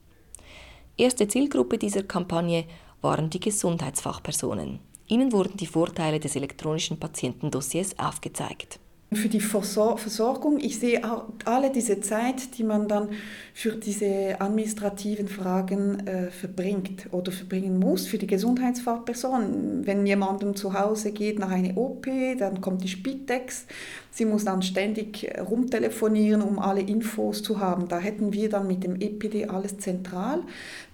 Erste 1.01 1.27
Zielgruppe 1.27 1.79
dieser 1.79 2.03
Kampagne 2.03 2.65
waren 3.01 3.31
die 3.31 3.39
Gesundheitsfachpersonen. 3.39 4.77
Ihnen 5.07 5.31
wurden 5.31 5.57
die 5.57 5.65
Vorteile 5.65 6.19
des 6.19 6.35
elektronischen 6.35 6.99
Patientendossiers 6.99 7.97
aufgezeigt. 7.97 8.79
Für 9.13 9.27
die 9.27 9.41
Versorgung, 9.41 10.57
ich 10.61 10.79
sehe 10.79 11.03
auch 11.03 11.25
alle 11.43 11.69
diese 11.69 11.99
Zeit, 11.99 12.57
die 12.57 12.63
man 12.63 12.87
dann 12.87 13.09
für 13.53 13.73
diese 13.73 14.39
administrativen 14.39 15.27
Fragen 15.27 16.07
äh, 16.07 16.31
verbringt 16.31 17.09
oder 17.11 17.33
verbringen 17.33 17.77
muss, 17.77 18.07
für 18.07 18.17
die 18.17 18.25
Gesundheitsfachperson. 18.25 19.85
Wenn 19.85 20.05
jemandem 20.05 20.55
zu 20.55 20.79
Hause 20.79 21.11
geht 21.11 21.39
nach 21.39 21.51
einer 21.51 21.75
OP, 21.75 22.07
dann 22.39 22.61
kommt 22.61 22.85
die 22.85 22.87
Spitex, 22.87 23.65
sie 24.11 24.23
muss 24.23 24.45
dann 24.45 24.61
ständig 24.61 25.29
rumtelefonieren, 25.45 26.41
um 26.41 26.57
alle 26.57 26.79
Infos 26.79 27.43
zu 27.43 27.59
haben. 27.59 27.89
Da 27.89 27.99
hätten 27.99 28.31
wir 28.31 28.47
dann 28.47 28.65
mit 28.65 28.85
dem 28.85 28.95
EPD 28.95 29.47
alles 29.47 29.77
zentral. 29.79 30.41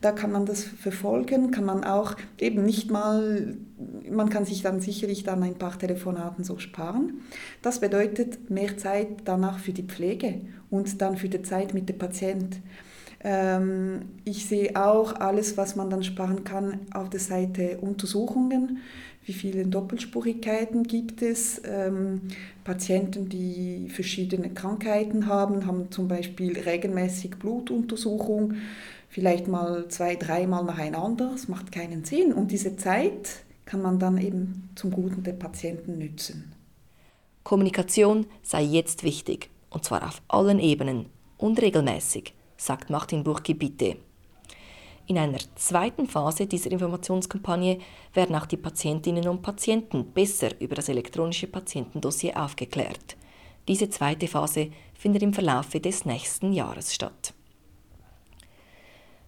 Da 0.01 0.11
kann 0.11 0.31
man 0.31 0.47
das 0.47 0.63
verfolgen, 0.63 1.51
kann 1.51 1.65
man 1.65 1.83
auch 1.83 2.15
eben 2.39 2.65
nicht 2.65 2.89
mal, 2.89 3.57
man 4.09 4.29
kann 4.29 4.45
sich 4.45 4.61
dann 4.61 4.79
sicherlich 4.79 5.23
dann 5.23 5.43
ein 5.43 5.55
paar 5.55 5.77
Telefonaten 5.77 6.43
so 6.43 6.57
sparen. 6.57 7.21
Das 7.61 7.79
bedeutet 7.79 8.49
mehr 8.49 8.77
Zeit 8.77 9.07
danach 9.25 9.59
für 9.59 9.73
die 9.73 9.83
Pflege 9.83 10.41
und 10.69 11.01
dann 11.01 11.17
für 11.17 11.29
die 11.29 11.41
Zeit 11.43 11.73
mit 11.73 11.87
dem 11.89 11.97
Patient. 11.97 12.57
Ähm, 13.23 14.01
ich 14.25 14.47
sehe 14.47 14.75
auch 14.75 15.15
alles, 15.15 15.57
was 15.57 15.75
man 15.75 15.89
dann 15.89 16.03
sparen 16.03 16.43
kann 16.43 16.79
auf 16.93 17.09
der 17.09 17.19
Seite 17.19 17.77
Untersuchungen. 17.79 18.79
Wie 19.25 19.33
viele 19.33 19.65
Doppelspurigkeiten 19.65 20.83
gibt 20.83 21.21
es? 21.21 21.61
Ähm, 21.65 22.21
Patienten, 22.63 23.27
die 23.27 23.89
verschiedene 23.89 24.49
Krankheiten 24.51 25.27
haben, 25.27 25.65
haben 25.65 25.91
zum 25.91 26.07
Beispiel 26.07 26.57
regelmäßig 26.57 27.31
Blutuntersuchung 27.31 28.53
vielleicht 29.09 29.47
mal 29.47 29.87
zwei, 29.89 30.15
dreimal 30.15 30.63
nacheinander. 30.63 31.31
Das 31.31 31.47
macht 31.47 31.71
keinen 31.71 32.05
Sinn. 32.05 32.33
Und 32.33 32.51
diese 32.51 32.77
Zeit 32.77 33.43
kann 33.67 33.83
man 33.83 33.99
dann 33.99 34.17
eben 34.17 34.69
zum 34.75 34.89
Guten 34.89 35.21
der 35.21 35.33
Patienten 35.33 35.99
nützen. 35.99 36.53
Kommunikation 37.43 38.25
sei 38.41 38.63
jetzt 38.63 39.03
wichtig, 39.03 39.49
und 39.69 39.85
zwar 39.85 40.07
auf 40.07 40.21
allen 40.27 40.59
Ebenen 40.59 41.05
und 41.37 41.61
regelmäßig, 41.61 42.33
sagt 42.57 42.89
Martin 42.89 43.23
Burki 43.23 43.53
bitte. 43.53 43.97
In 45.05 45.17
einer 45.17 45.37
zweiten 45.55 46.07
Phase 46.07 46.47
dieser 46.47 46.71
Informationskampagne 46.71 47.79
werden 48.13 48.35
auch 48.35 48.45
die 48.45 48.57
Patientinnen 48.57 49.27
und 49.27 49.41
Patienten 49.41 50.11
besser 50.11 50.59
über 50.59 50.75
das 50.75 50.89
elektronische 50.89 51.47
Patientendossier 51.47 52.41
aufgeklärt. 52.41 53.15
Diese 53.67 53.89
zweite 53.89 54.27
Phase 54.27 54.71
findet 54.93 55.23
im 55.23 55.33
Verlaufe 55.33 55.79
des 55.79 56.05
nächsten 56.05 56.51
Jahres 56.51 56.93
statt. 56.93 57.33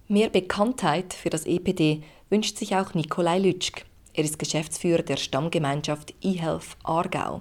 Mehr 0.10 0.30
Bekanntheit 0.30 1.14
für 1.14 1.30
das 1.30 1.46
EPD 1.46 2.02
wünscht 2.30 2.58
sich 2.58 2.76
auch 2.76 2.94
Nikolai 2.94 3.40
Lütschk. 3.40 3.86
Er 4.20 4.26
ist 4.26 4.38
Geschäftsführer 4.38 5.02
der 5.02 5.16
Stammgemeinschaft 5.16 6.14
eHealth 6.22 6.76
Aargau. 6.84 7.40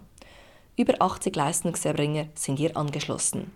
Über 0.77 0.95
80 1.03 1.35
Leistungserbringer 1.35 2.29
sind 2.37 2.57
hier 2.57 2.77
angeschlossen. 2.77 3.51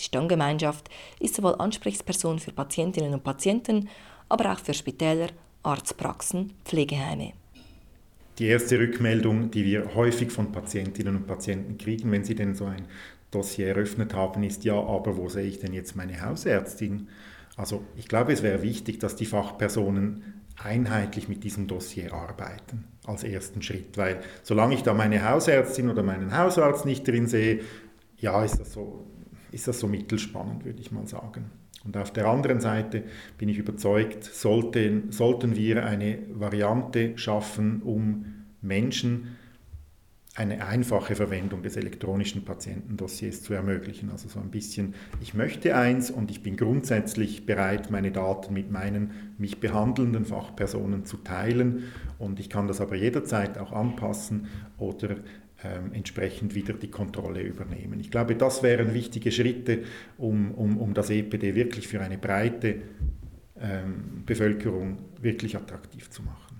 Die 0.00 0.04
Stammgemeinschaft 0.04 0.88
ist 1.20 1.34
sowohl 1.34 1.56
Ansprechperson 1.56 2.38
für 2.38 2.50
Patientinnen 2.50 3.12
und 3.12 3.24
Patienten, 3.24 3.90
aber 4.30 4.50
auch 4.50 4.58
für 4.58 4.72
Spitäler, 4.72 5.26
Arztpraxen, 5.62 6.54
Pflegeheime. 6.64 7.34
Die 8.38 8.46
erste 8.46 8.78
Rückmeldung, 8.78 9.50
die 9.50 9.66
wir 9.66 9.94
häufig 9.94 10.30
von 10.32 10.50
Patientinnen 10.50 11.14
und 11.14 11.26
Patienten 11.26 11.76
kriegen, 11.76 12.10
wenn 12.10 12.24
sie 12.24 12.34
denn 12.34 12.54
so 12.54 12.64
ein 12.64 12.86
Dossier 13.30 13.68
eröffnet 13.68 14.14
haben, 14.14 14.44
ist 14.44 14.64
ja, 14.64 14.80
aber 14.80 15.18
wo 15.18 15.28
sehe 15.28 15.44
ich 15.44 15.58
denn 15.58 15.74
jetzt 15.74 15.94
meine 15.94 16.22
Hausärztin? 16.22 17.08
Also 17.54 17.84
ich 17.98 18.08
glaube, 18.08 18.32
es 18.32 18.42
wäre 18.42 18.62
wichtig, 18.62 18.98
dass 18.98 19.14
die 19.14 19.26
Fachpersonen 19.26 20.41
einheitlich 20.62 21.28
mit 21.28 21.44
diesem 21.44 21.66
Dossier 21.66 22.12
arbeiten 22.12 22.84
als 23.06 23.24
ersten 23.24 23.62
Schritt, 23.62 23.96
weil 23.96 24.20
solange 24.42 24.74
ich 24.74 24.82
da 24.82 24.94
meine 24.94 25.28
Hausärztin 25.28 25.90
oder 25.90 26.02
meinen 26.02 26.36
Hausarzt 26.36 26.84
nicht 26.84 27.06
drin 27.06 27.26
sehe, 27.26 27.60
ja, 28.16 28.44
ist 28.44 28.58
das 28.60 28.72
so, 28.72 29.06
ist 29.50 29.66
das 29.66 29.80
so 29.80 29.88
mittelspannend, 29.88 30.64
würde 30.64 30.80
ich 30.80 30.92
mal 30.92 31.06
sagen. 31.06 31.50
Und 31.84 31.96
auf 31.96 32.12
der 32.12 32.26
anderen 32.26 32.60
Seite 32.60 33.02
bin 33.38 33.48
ich 33.48 33.58
überzeugt, 33.58 34.24
sollten, 34.24 35.10
sollten 35.10 35.56
wir 35.56 35.84
eine 35.84 36.18
Variante 36.32 37.18
schaffen, 37.18 37.82
um 37.82 38.26
Menschen 38.60 39.36
eine 40.34 40.66
einfache 40.66 41.14
Verwendung 41.14 41.62
des 41.62 41.76
elektronischen 41.76 42.44
Patientendossiers 42.44 43.42
zu 43.42 43.52
ermöglichen. 43.52 44.10
Also 44.10 44.28
so 44.28 44.40
ein 44.40 44.50
bisschen, 44.50 44.94
ich 45.20 45.34
möchte 45.34 45.76
eins 45.76 46.10
und 46.10 46.30
ich 46.30 46.42
bin 46.42 46.56
grundsätzlich 46.56 47.44
bereit, 47.44 47.90
meine 47.90 48.12
Daten 48.12 48.54
mit 48.54 48.70
meinen 48.70 49.34
mich 49.36 49.60
behandelnden 49.60 50.24
Fachpersonen 50.24 51.04
zu 51.04 51.18
teilen 51.18 51.84
und 52.18 52.40
ich 52.40 52.48
kann 52.48 52.66
das 52.66 52.80
aber 52.80 52.96
jederzeit 52.96 53.58
auch 53.58 53.72
anpassen 53.72 54.48
oder 54.78 55.16
ähm, 55.62 55.92
entsprechend 55.92 56.54
wieder 56.54 56.72
die 56.72 56.90
Kontrolle 56.90 57.42
übernehmen. 57.42 58.00
Ich 58.00 58.10
glaube, 58.10 58.34
das 58.34 58.62
wären 58.62 58.94
wichtige 58.94 59.30
Schritte, 59.30 59.84
um, 60.16 60.52
um, 60.52 60.78
um 60.78 60.94
das 60.94 61.10
EPD 61.10 61.54
wirklich 61.54 61.88
für 61.88 62.00
eine 62.00 62.16
breite 62.16 62.76
ähm, 63.60 64.22
Bevölkerung 64.24 64.96
wirklich 65.20 65.56
attraktiv 65.56 66.08
zu 66.08 66.22
machen. 66.22 66.58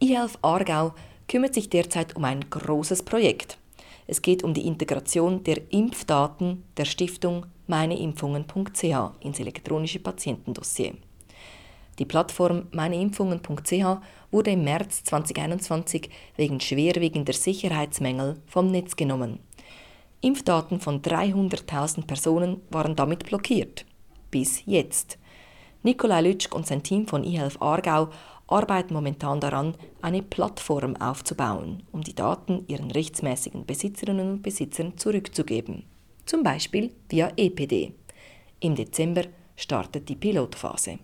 IHELF 0.00 0.36
Aargau 0.42 0.94
kümmert 1.28 1.54
sich 1.54 1.70
derzeit 1.70 2.16
um 2.16 2.24
ein 2.24 2.48
großes 2.50 3.02
Projekt. 3.02 3.58
Es 4.06 4.20
geht 4.20 4.42
um 4.44 4.52
die 4.52 4.66
Integration 4.66 5.44
der 5.44 5.60
Impfdaten 5.70 6.64
der 6.76 6.84
Stiftung 6.84 7.46
meineimpfungen.ch 7.66 9.10
ins 9.20 9.40
elektronische 9.40 9.98
Patientendossier. 9.98 10.94
Die 11.98 12.04
Plattform 12.04 12.66
meineimpfungen.ch 12.72 14.00
wurde 14.30 14.50
im 14.50 14.64
März 14.64 15.04
2021 15.04 16.10
wegen 16.36 16.60
schwerwiegender 16.60 17.32
Sicherheitsmängel 17.32 18.40
vom 18.46 18.70
Netz 18.70 18.96
genommen. 18.96 19.38
Impfdaten 20.20 20.80
von 20.80 21.02
300.000 21.02 22.06
Personen 22.06 22.60
waren 22.70 22.96
damit 22.96 23.24
blockiert. 23.24 23.84
Bis 24.30 24.62
jetzt. 24.66 25.18
Nikolai 25.82 26.22
Lütschk 26.22 26.54
und 26.54 26.66
sein 26.66 26.82
Team 26.82 27.06
von 27.06 27.24
eHealth 27.24 27.60
Aargau 27.60 28.08
arbeiten 28.46 28.94
momentan 28.94 29.40
daran, 29.40 29.74
eine 30.02 30.22
Plattform 30.22 30.96
aufzubauen, 30.96 31.82
um 31.92 32.02
die 32.02 32.14
Daten 32.14 32.64
ihren 32.68 32.90
rechtsmäßigen 32.90 33.66
Besitzerinnen 33.66 34.30
und 34.30 34.42
Besitzern 34.42 34.96
zurückzugeben. 34.98 35.84
Zum 36.26 36.42
Beispiel 36.42 36.92
via 37.08 37.32
EPD. 37.36 37.92
Im 38.60 38.74
Dezember 38.74 39.24
startet 39.56 40.08
die 40.08 40.16
Pilotphase. 40.16 40.98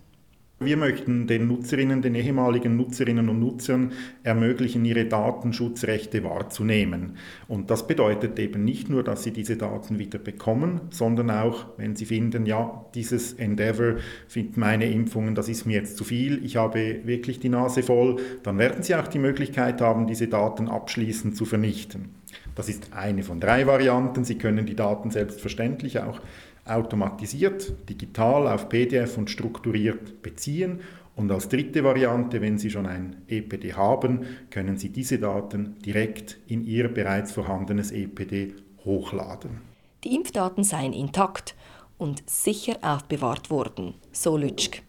Wir 0.62 0.76
möchten 0.76 1.26
den 1.26 1.48
Nutzerinnen, 1.48 2.02
den 2.02 2.14
ehemaligen 2.14 2.76
Nutzerinnen 2.76 3.30
und 3.30 3.40
Nutzern 3.40 3.92
ermöglichen, 4.22 4.84
ihre 4.84 5.06
Datenschutzrechte 5.06 6.22
wahrzunehmen. 6.22 7.16
Und 7.48 7.70
das 7.70 7.86
bedeutet 7.86 8.38
eben 8.38 8.62
nicht 8.62 8.90
nur, 8.90 9.02
dass 9.02 9.22
sie 9.22 9.30
diese 9.30 9.56
Daten 9.56 9.98
wieder 9.98 10.18
bekommen, 10.18 10.82
sondern 10.90 11.30
auch, 11.30 11.64
wenn 11.78 11.96
sie 11.96 12.04
finden, 12.04 12.44
ja, 12.44 12.84
dieses 12.94 13.32
Endeavor 13.32 13.94
findet 14.28 14.58
meine 14.58 14.90
Impfungen, 14.90 15.34
das 15.34 15.48
ist 15.48 15.64
mir 15.64 15.78
jetzt 15.78 15.96
zu 15.96 16.04
viel, 16.04 16.44
ich 16.44 16.56
habe 16.56 17.00
wirklich 17.04 17.40
die 17.40 17.48
Nase 17.48 17.82
voll, 17.82 18.16
dann 18.42 18.58
werden 18.58 18.82
sie 18.82 18.94
auch 18.96 19.08
die 19.08 19.18
Möglichkeit 19.18 19.80
haben, 19.80 20.06
diese 20.06 20.28
Daten 20.28 20.68
abschließend 20.68 21.38
zu 21.38 21.46
vernichten. 21.46 22.20
Das 22.54 22.68
ist 22.68 22.92
eine 22.92 23.22
von 23.22 23.40
drei 23.40 23.66
Varianten. 23.66 24.24
Sie 24.24 24.36
können 24.36 24.66
die 24.66 24.76
Daten 24.76 25.10
selbstverständlich 25.10 26.00
auch 26.00 26.20
automatisiert, 26.64 27.72
digital 27.88 28.46
auf 28.46 28.68
PDF 28.68 29.18
und 29.18 29.30
strukturiert 29.30 30.22
beziehen. 30.22 30.80
Und 31.16 31.30
als 31.30 31.48
dritte 31.48 31.84
Variante, 31.84 32.40
wenn 32.40 32.58
Sie 32.58 32.70
schon 32.70 32.86
ein 32.86 33.16
EPD 33.28 33.74
haben, 33.74 34.24
können 34.50 34.78
Sie 34.78 34.90
diese 34.90 35.18
Daten 35.18 35.76
direkt 35.84 36.38
in 36.46 36.64
Ihr 36.64 36.88
bereits 36.88 37.32
vorhandenes 37.32 37.92
EPD 37.92 38.54
hochladen. 38.84 39.60
Die 40.04 40.14
Impfdaten 40.14 40.64
seien 40.64 40.92
intakt 40.92 41.54
und 41.98 42.22
sicher 42.28 42.78
aufbewahrt 42.80 43.50
worden, 43.50 43.94
so 44.12 44.36
Lütschk. 44.36 44.82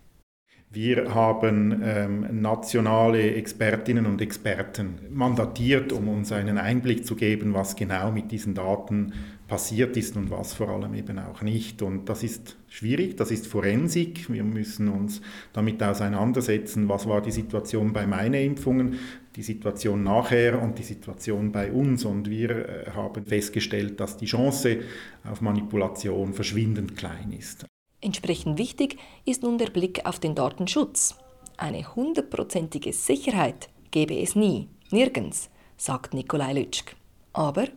Wir 0.73 1.13
haben 1.13 1.81
ähm, 1.83 2.41
nationale 2.41 3.35
Expertinnen 3.35 4.05
und 4.05 4.21
Experten 4.21 4.99
mandatiert, 5.09 5.91
um 5.91 6.07
uns 6.07 6.31
einen 6.31 6.57
Einblick 6.57 7.05
zu 7.05 7.17
geben, 7.17 7.53
was 7.53 7.75
genau 7.75 8.09
mit 8.09 8.31
diesen 8.31 8.53
Daten 8.53 9.11
passiert 9.51 9.97
ist 9.97 10.15
und 10.15 10.31
was 10.31 10.53
vor 10.53 10.69
allem 10.69 10.93
eben 10.93 11.19
auch 11.19 11.41
nicht. 11.41 11.81
Und 11.81 12.07
das 12.07 12.23
ist 12.23 12.55
schwierig, 12.69 13.17
das 13.17 13.31
ist 13.31 13.47
Forensik. 13.47 14.31
Wir 14.31 14.45
müssen 14.45 14.87
uns 14.87 15.21
damit 15.51 15.83
auseinandersetzen, 15.83 16.87
was 16.87 17.05
war 17.05 17.21
die 17.21 17.31
Situation 17.31 17.91
bei 17.91 18.07
meinen 18.07 18.41
Impfungen, 18.45 18.97
die 19.35 19.43
Situation 19.43 20.05
nachher 20.05 20.61
und 20.61 20.79
die 20.79 20.83
Situation 20.83 21.51
bei 21.51 21.69
uns. 21.69 22.05
Und 22.05 22.29
wir 22.29 22.49
äh, 22.49 22.91
haben 22.91 23.25
festgestellt, 23.25 23.99
dass 23.99 24.15
die 24.15 24.25
Chance 24.25 24.83
auf 25.29 25.41
Manipulation 25.41 26.31
verschwindend 26.33 26.95
klein 26.95 27.33
ist. 27.37 27.65
Entsprechend 27.99 28.57
wichtig 28.57 28.99
ist 29.25 29.43
nun 29.43 29.57
der 29.57 29.69
Blick 29.69 30.05
auf 30.05 30.17
den 30.17 30.33
Datenschutz. 30.33 31.17
Eine 31.57 31.93
hundertprozentige 31.93 32.93
Sicherheit 32.93 33.67
gäbe 33.91 34.17
es 34.17 34.33
nie, 34.33 34.69
nirgends, 34.91 35.49
sagt 35.75 36.13
Nikolai 36.13 36.53
Lütschk. 36.53 36.95
Aber 37.33 37.67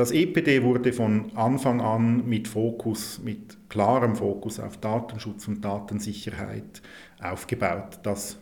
das 0.00 0.12
EPD 0.12 0.62
wurde 0.62 0.94
von 0.94 1.30
Anfang 1.36 1.82
an 1.82 2.26
mit 2.26 2.48
Fokus, 2.48 3.20
mit 3.22 3.58
klarem 3.68 4.16
Fokus 4.16 4.58
auf 4.58 4.78
Datenschutz 4.78 5.46
und 5.46 5.62
Datensicherheit 5.62 6.80
aufgebaut. 7.22 7.98
Das 8.02 8.38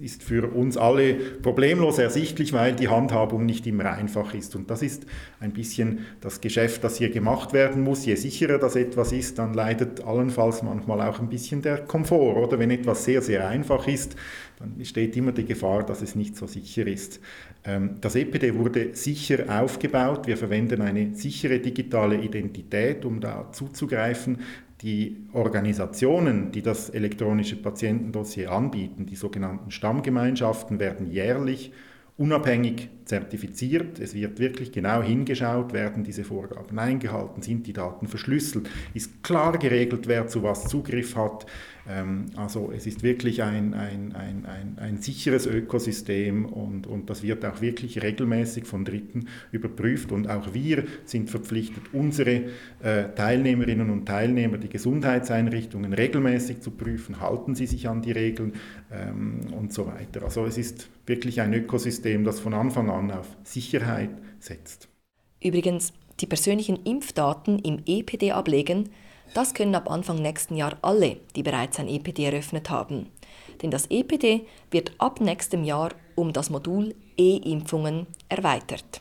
ist 0.00 0.24
für 0.24 0.48
uns 0.52 0.76
alle 0.76 1.14
problemlos 1.14 1.98
ersichtlich, 1.98 2.52
weil 2.52 2.74
die 2.74 2.88
Handhabung 2.88 3.46
nicht 3.46 3.64
immer 3.66 3.92
einfach 3.92 4.34
ist. 4.34 4.56
Und 4.56 4.70
das 4.70 4.82
ist 4.82 5.06
ein 5.38 5.52
bisschen 5.52 6.00
das 6.20 6.40
Geschäft, 6.40 6.82
das 6.82 6.98
hier 6.98 7.10
gemacht 7.10 7.52
werden 7.52 7.82
muss. 7.82 8.04
Je 8.06 8.16
sicherer 8.16 8.58
das 8.58 8.74
etwas 8.74 9.12
ist, 9.12 9.38
dann 9.38 9.54
leidet 9.54 10.04
allenfalls 10.04 10.64
manchmal 10.64 11.00
auch 11.02 11.20
ein 11.20 11.28
bisschen 11.28 11.62
der 11.62 11.78
Komfort. 11.78 12.36
Oder 12.36 12.58
wenn 12.58 12.72
etwas 12.72 13.04
sehr, 13.04 13.22
sehr 13.22 13.46
einfach 13.48 13.86
ist, 13.86 14.16
dann 14.58 14.76
besteht 14.78 15.16
immer 15.16 15.32
die 15.32 15.44
Gefahr, 15.44 15.84
dass 15.84 16.02
es 16.02 16.16
nicht 16.16 16.36
so 16.36 16.46
sicher 16.46 16.86
ist. 16.86 17.20
Ähm, 17.64 17.96
das 18.00 18.16
EPD 18.16 18.54
wurde 18.54 18.94
sicher 18.94 19.44
aufgebaut. 19.62 20.26
Wir 20.26 20.36
verwenden 20.36 20.82
eine 20.82 21.14
sichere 21.14 21.60
digitale 21.60 22.16
Identität, 22.16 23.04
um 23.04 23.20
da 23.20 23.52
zuzugreifen. 23.52 24.38
Die 24.82 25.26
Organisationen, 25.32 26.52
die 26.52 26.60
das 26.60 26.90
elektronische 26.90 27.56
Patientendossier 27.56 28.52
anbieten, 28.52 29.06
die 29.06 29.16
sogenannten 29.16 29.70
Stammgemeinschaften, 29.70 30.78
werden 30.78 31.10
jährlich 31.10 31.72
unabhängig 32.18 32.88
zertifiziert. 33.04 33.98
Es 34.00 34.14
wird 34.14 34.38
wirklich 34.38 34.72
genau 34.72 35.02
hingeschaut, 35.02 35.72
werden 35.72 36.02
diese 36.04 36.24
Vorgaben 36.24 36.78
eingehalten, 36.78 37.42
sind 37.42 37.66
die 37.66 37.72
Daten 37.72 38.06
verschlüsselt, 38.06 38.68
ist 38.94 39.22
klar 39.22 39.58
geregelt, 39.58 40.08
wer 40.08 40.26
zu 40.26 40.42
was 40.42 40.66
Zugriff 40.68 41.16
hat. 41.16 41.46
Ähm, 41.88 42.26
also 42.36 42.72
es 42.74 42.86
ist 42.86 43.02
wirklich 43.02 43.42
ein, 43.42 43.74
ein, 43.74 44.12
ein, 44.14 44.46
ein, 44.46 44.78
ein 44.78 44.98
sicheres 44.98 45.46
Ökosystem 45.46 46.46
und, 46.46 46.86
und 46.86 47.08
das 47.10 47.22
wird 47.22 47.44
auch 47.44 47.60
wirklich 47.60 48.02
regelmäßig 48.02 48.64
von 48.64 48.84
Dritten 48.84 49.28
überprüft 49.52 50.12
und 50.12 50.28
auch 50.28 50.52
wir 50.52 50.84
sind 51.04 51.30
verpflichtet, 51.30 51.84
unsere 51.92 52.44
äh, 52.82 53.04
Teilnehmerinnen 53.14 53.90
und 53.90 54.06
Teilnehmer, 54.06 54.58
die 54.58 54.68
Gesundheitseinrichtungen 54.68 55.92
regelmäßig 55.92 56.60
zu 56.60 56.72
prüfen, 56.72 57.20
halten 57.20 57.54
sie 57.54 57.66
sich 57.66 57.88
an 57.88 58.02
die 58.02 58.12
Regeln 58.12 58.54
ähm, 58.92 59.40
und 59.56 59.72
so 59.72 59.86
weiter. 59.86 60.24
Also 60.24 60.44
es 60.46 60.58
ist 60.58 60.88
wirklich 61.06 61.40
ein 61.40 61.54
Ökosystem, 61.54 62.24
das 62.24 62.40
von 62.40 62.54
Anfang 62.54 62.90
an 62.90 63.10
auf 63.10 63.36
Sicherheit 63.44 64.10
setzt. 64.40 64.88
Übrigens, 65.42 65.92
die 66.20 66.26
persönlichen 66.26 66.76
Impfdaten 66.84 67.58
im 67.58 67.82
EPD 67.86 68.32
ablegen, 68.32 68.88
das 69.34 69.54
können 69.54 69.74
ab 69.74 69.90
Anfang 69.90 70.16
nächsten 70.16 70.56
Jahr 70.56 70.76
alle, 70.82 71.16
die 71.34 71.42
bereits 71.42 71.78
ein 71.78 71.88
EPD 71.88 72.24
eröffnet 72.24 72.70
haben. 72.70 73.10
Denn 73.62 73.70
das 73.70 73.86
EPD 73.90 74.46
wird 74.70 74.92
ab 74.98 75.20
nächstem 75.20 75.64
Jahr 75.64 75.90
um 76.14 76.32
das 76.32 76.50
Modul 76.50 76.94
E-Impfungen 77.16 78.06
erweitert. 78.28 79.00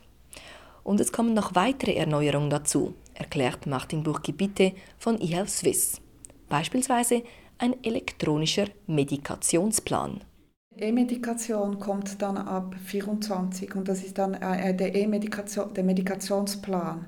Und 0.84 1.00
es 1.00 1.12
kommen 1.12 1.34
noch 1.34 1.56
weitere 1.56 1.96
Erneuerungen 1.96 2.50
dazu, 2.50 2.94
erklärt 3.14 3.66
Martin 3.66 4.04
Burki-Bitte 4.04 4.74
von 4.98 5.20
eHealth 5.20 5.50
Swiss. 5.50 6.02
Beispielsweise 6.48 7.24
ein 7.58 7.84
elektronischer 7.84 8.68
Medikationsplan. 8.88 10.22
E-Medikation 10.78 11.80
kommt 11.80 12.22
dann 12.22 12.38
ab 12.38 12.76
24 12.86 13.76
und 13.76 13.88
das 13.88 14.04
ist 14.04 14.18
dann 14.18 14.34
äh, 14.34 14.76
der 14.76 14.94
E-Medikation, 14.94 15.74
der 15.74 15.86
Medikationsplan. 15.86 17.08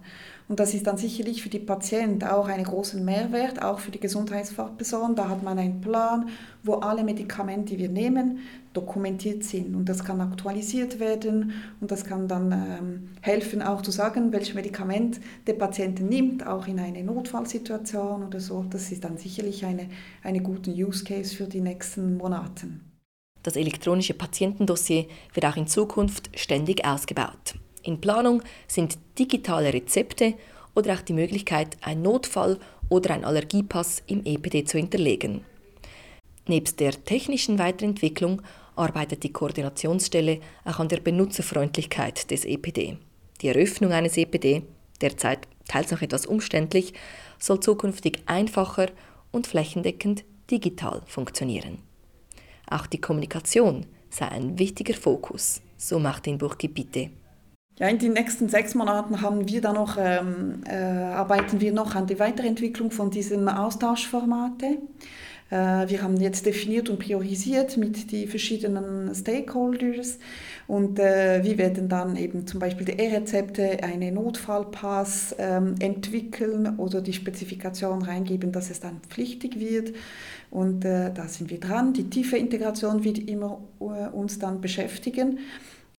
Und 0.49 0.61
das 0.61 0.73
ist 0.73 0.87
dann 0.87 0.97
sicherlich 0.97 1.43
für 1.43 1.49
die 1.49 1.59
Patienten 1.59 2.23
auch 2.23 2.47
einen 2.47 2.63
großen 2.63 3.03
Mehrwert, 3.03 3.61
auch 3.61 3.79
für 3.79 3.91
die 3.91 3.99
Gesundheitsfachperson. 3.99 5.13
Da 5.15 5.27
hat 5.27 5.43
man 5.43 5.59
einen 5.59 5.81
Plan, 5.81 6.29
wo 6.63 6.75
alle 6.75 7.03
Medikamente, 7.03 7.73
die 7.73 7.79
wir 7.79 7.89
nehmen, 7.89 8.39
dokumentiert 8.73 9.43
sind. 9.43 9.75
Und 9.75 9.89
das 9.89 10.05
kann 10.05 10.21
aktualisiert 10.21 11.01
werden 11.01 11.51
und 11.81 11.91
das 11.91 12.05
kann 12.05 12.29
dann 12.29 12.51
ähm, 12.51 13.09
helfen, 13.21 13.61
auch 13.61 13.81
zu 13.81 13.91
sagen, 13.91 14.31
welches 14.31 14.53
Medikament 14.53 15.19
der 15.47 15.53
Patient 15.53 15.99
nimmt, 15.99 16.47
auch 16.47 16.67
in 16.67 16.79
einer 16.79 17.03
Notfallsituation 17.03 18.23
oder 18.23 18.39
so. 18.39 18.63
Das 18.69 18.89
ist 18.91 19.03
dann 19.03 19.17
sicherlich 19.17 19.65
eine, 19.65 19.89
eine 20.23 20.41
gute 20.41 20.71
Use 20.71 21.03
Case 21.03 21.35
für 21.35 21.45
die 21.45 21.61
nächsten 21.61 22.15
Monate. 22.15 22.67
Das 23.43 23.55
elektronische 23.55 24.13
Patientendossier 24.13 25.07
wird 25.33 25.45
auch 25.45 25.57
in 25.57 25.67
Zukunft 25.67 26.29
ständig 26.39 26.85
ausgebaut. 26.85 27.55
In 27.87 28.01
Planung 28.01 28.43
sind 28.67 28.97
digitale 29.17 29.73
Rezepte 29.73 30.33
oder 30.75 30.93
auch 30.93 31.01
die 31.01 31.13
Möglichkeit, 31.13 31.77
ein 31.79 32.01
Notfall 32.01 32.59
oder 32.89 33.13
ein 33.13 33.23
Allergiepass 33.23 34.03
im 34.07 34.25
EPD 34.25 34.65
zu 34.65 34.77
hinterlegen. 34.77 35.45
Nebst 36.47 36.81
der 36.81 37.01
technischen 37.05 37.59
Weiterentwicklung 37.59 38.41
arbeitet 38.75 39.23
die 39.23 39.31
Koordinationsstelle 39.31 40.41
auch 40.65 40.79
an 40.79 40.89
der 40.89 40.99
Benutzerfreundlichkeit 40.99 42.29
des 42.29 42.43
EPD. 42.43 42.97
Die 43.39 43.47
Eröffnung 43.47 43.93
eines 43.93 44.17
EPD, 44.17 44.63
derzeit 44.99 45.47
teils 45.69 45.89
noch 45.89 46.01
etwas 46.01 46.25
umständlich, 46.25 46.93
soll 47.39 47.61
zukünftig 47.61 48.19
einfacher 48.25 48.87
und 49.31 49.47
flächendeckend 49.47 50.25
digital 50.51 51.03
funktionieren. 51.05 51.77
Auch 52.69 52.85
die 52.85 52.99
Kommunikation 52.99 53.85
sei 54.09 54.27
ein 54.27 54.59
wichtiger 54.59 54.93
Fokus, 54.93 55.61
so 55.77 55.99
Martin 55.99 56.37
Burki-Bitte. 56.37 57.11
Ja, 57.79 57.87
in 57.89 57.99
den 57.99 58.13
nächsten 58.13 58.49
sechs 58.49 58.73
Monaten 58.73 59.21
haben 59.21 59.47
wir 59.47 59.61
dann 59.61 59.75
noch, 59.75 59.97
ähm, 59.99 60.63
äh, 60.67 60.73
arbeiten 60.73 61.61
wir 61.61 61.71
noch 61.71 61.93
an 61.93 62.07
der 62.07 62.17
Weiterentwicklung 62.17 62.89
von 62.89 63.11
diesen 63.11 63.47
Austauschformate. 63.47 64.79
Äh, 65.51 65.87
wir 65.87 66.01
haben 66.01 66.17
jetzt 66.17 66.47
definiert 66.47 66.89
und 66.89 66.97
priorisiert 66.97 67.77
mit 67.77 68.11
den 68.11 68.27
verschiedenen 68.27 69.13
Stakeholders 69.13 70.17
und 70.65 70.97
äh, 70.97 71.43
wir 71.43 71.59
werden 71.59 71.87
dann 71.87 72.15
eben 72.15 72.47
zum 72.47 72.59
Beispiel 72.59 72.87
die 72.87 72.93
E-Rezepte, 72.93 73.83
einen 73.83 74.15
Notfallpass 74.15 75.35
ähm, 75.37 75.75
entwickeln 75.79 76.79
oder 76.79 76.99
die 76.99 77.13
Spezifikation 77.13 78.01
reingeben, 78.01 78.51
dass 78.51 78.71
es 78.71 78.79
dann 78.79 79.01
pflichtig 79.07 79.59
wird. 79.59 79.93
Und 80.49 80.83
äh, 80.83 81.13
da 81.13 81.27
sind 81.27 81.51
wir 81.51 81.59
dran. 81.59 81.93
Die 81.93 82.09
tiefe 82.09 82.37
Integration 82.37 83.03
wird 83.03 83.19
immer 83.19 83.59
äh, 83.79 84.07
uns 84.09 84.39
dann 84.39 84.61
beschäftigen. 84.61 85.37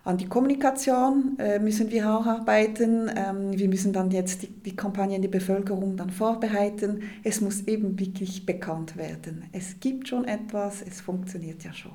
An 0.04 0.16
die 0.16 0.26
Kommunikation 0.26 1.37
äh, 1.38 1.58
müssen 1.58 1.90
wir 1.90 2.11
auch 2.11 2.24
arbeiten. 2.24 3.11
Ähm, 3.14 3.58
wir 3.58 3.68
müssen 3.68 3.92
dann 3.92 4.11
jetzt 4.11 4.42
die, 4.42 4.48
die 4.48 4.76
Kampagne 4.76 5.16
in 5.16 5.22
die 5.22 5.28
Bevölkerung 5.28 5.96
dann 5.96 6.11
vorbereiten. 6.11 7.02
Es 7.24 7.40
muss 7.40 7.66
eben 7.66 7.98
wirklich 7.98 8.46
bekannt 8.46 8.96
werden. 8.96 9.44
Es 9.52 9.80
gibt 9.80 10.08
schon 10.08 10.24
etwas, 10.24 10.82
es 10.82 11.00
funktioniert 11.00 11.64
ja 11.64 11.72
schon. 11.72 11.92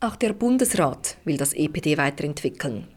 Auch 0.00 0.16
der 0.16 0.32
Bundesrat 0.32 1.16
will 1.24 1.36
das 1.36 1.52
EPD 1.52 1.98
weiterentwickeln. 1.98 2.88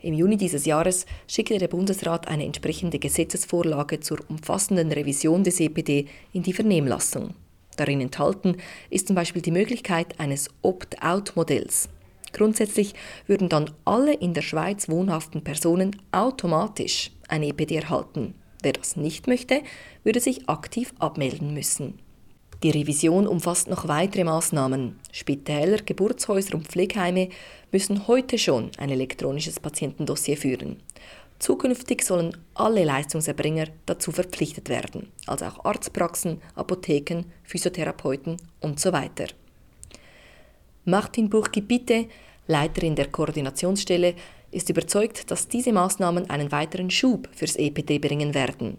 Im 0.00 0.14
Juni 0.14 0.36
dieses 0.36 0.64
Jahres 0.64 1.06
schickte 1.26 1.58
der 1.58 1.68
Bundesrat 1.68 2.28
eine 2.28 2.44
entsprechende 2.44 2.98
Gesetzesvorlage 2.98 4.00
zur 4.00 4.18
umfassenden 4.28 4.92
Revision 4.92 5.44
des 5.44 5.60
EPD 5.60 6.06
in 6.32 6.42
die 6.42 6.52
Vernehmlassung. 6.52 7.34
Darin 7.76 8.00
enthalten 8.00 8.56
ist 8.90 9.08
zum 9.08 9.16
Beispiel 9.16 9.42
die 9.42 9.50
Möglichkeit 9.50 10.18
eines 10.18 10.48
Opt-out-Modells. 10.62 11.88
Grundsätzlich 12.36 12.92
würden 13.26 13.48
dann 13.48 13.70
alle 13.86 14.12
in 14.12 14.34
der 14.34 14.42
Schweiz 14.42 14.90
wohnhaften 14.90 15.42
Personen 15.42 15.96
automatisch 16.12 17.10
ein 17.28 17.42
EPD 17.42 17.76
erhalten. 17.76 18.34
Wer 18.62 18.74
das 18.74 18.94
nicht 18.94 19.26
möchte, 19.26 19.62
würde 20.04 20.20
sich 20.20 20.46
aktiv 20.46 20.92
abmelden 20.98 21.54
müssen. 21.54 21.98
Die 22.62 22.68
Revision 22.68 23.26
umfasst 23.26 23.68
noch 23.68 23.88
weitere 23.88 24.24
Maßnahmen. 24.24 24.98
Spitäler, 25.12 25.78
Geburtshäuser 25.78 26.56
und 26.56 26.68
Pflegeheime 26.68 27.30
müssen 27.72 28.06
heute 28.06 28.36
schon 28.36 28.70
ein 28.76 28.90
elektronisches 28.90 29.58
Patientendossier 29.58 30.36
führen. 30.36 30.76
Zukünftig 31.38 32.02
sollen 32.02 32.36
alle 32.52 32.84
Leistungserbringer 32.84 33.68
dazu 33.86 34.12
verpflichtet 34.12 34.68
werden, 34.68 35.10
also 35.26 35.46
auch 35.46 35.64
Arztpraxen, 35.64 36.42
Apotheken, 36.54 37.24
Physiotherapeuten 37.44 38.36
und 38.60 38.78
so 38.78 38.92
weiter. 38.92 39.26
Martin 40.88 41.28
Burki-Bitte, 41.28 42.06
Leiterin 42.46 42.94
der 42.94 43.08
Koordinationsstelle, 43.08 44.14
ist 44.50 44.70
überzeugt, 44.70 45.30
dass 45.30 45.48
diese 45.48 45.72
Maßnahmen 45.72 46.30
einen 46.30 46.52
weiteren 46.52 46.90
Schub 46.90 47.28
fürs 47.34 47.56
EPD 47.56 47.98
bringen 47.98 48.34
werden. 48.34 48.78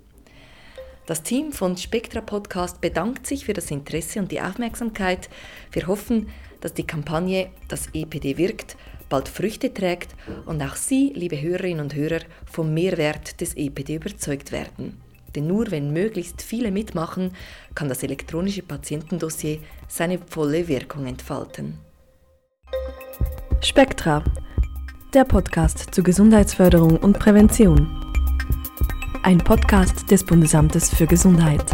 Das 1.07 1.23
Team 1.23 1.53
von 1.53 1.77
Spectra 1.77 2.21
Podcast 2.21 2.81
bedankt 2.81 3.27
sich 3.27 3.45
für 3.45 3.55
das 3.55 3.71
Interesse 3.71 4.21
und 4.21 4.31
die 4.31 4.41
Aufmerksamkeit. 4.41 5.29
Wir 5.73 5.89
hoffen, 5.89 6.29
dass 6.61 6.75
die 6.75 6.87
Kampagne 6.87 7.51
Das 7.69 7.89
EPD 7.93 8.37
wirkt 8.39 8.77
bald 9.13 9.29
Früchte 9.29 9.75
trägt 9.75 10.15
und 10.47 10.63
auch 10.63 10.75
Sie, 10.75 11.13
liebe 11.15 11.41
Hörerinnen 11.41 11.81
und 11.81 11.95
Hörer, 11.95 12.21
vom 12.51 12.73
Mehrwert 12.73 13.43
des 13.43 13.55
EPD 13.55 13.97
überzeugt 13.97 14.53
werden. 14.53 15.03
Denn 15.35 15.47
nur 15.47 15.71
wenn 15.71 15.93
möglichst 15.93 16.41
viele 16.41 16.71
mitmachen, 16.71 17.33
kann 17.75 17.91
das 17.91 18.03
elektronische 18.03 18.63
Patientendossier 18.63 19.59
seine 19.87 20.19
volle 20.19 20.67
Wirkung 20.67 21.07
entfalten. 21.07 21.79
Spectra, 23.61 24.25
der 25.13 25.25
Podcast 25.25 25.95
zur 25.95 26.05
Gesundheitsförderung 26.05 26.97
und 26.97 27.19
Prävention 27.19 28.02
ein 29.23 29.39
Podcast 29.39 30.11
des 30.11 30.25
Bundesamtes 30.25 30.93
für 30.93 31.07
Gesundheit. 31.07 31.65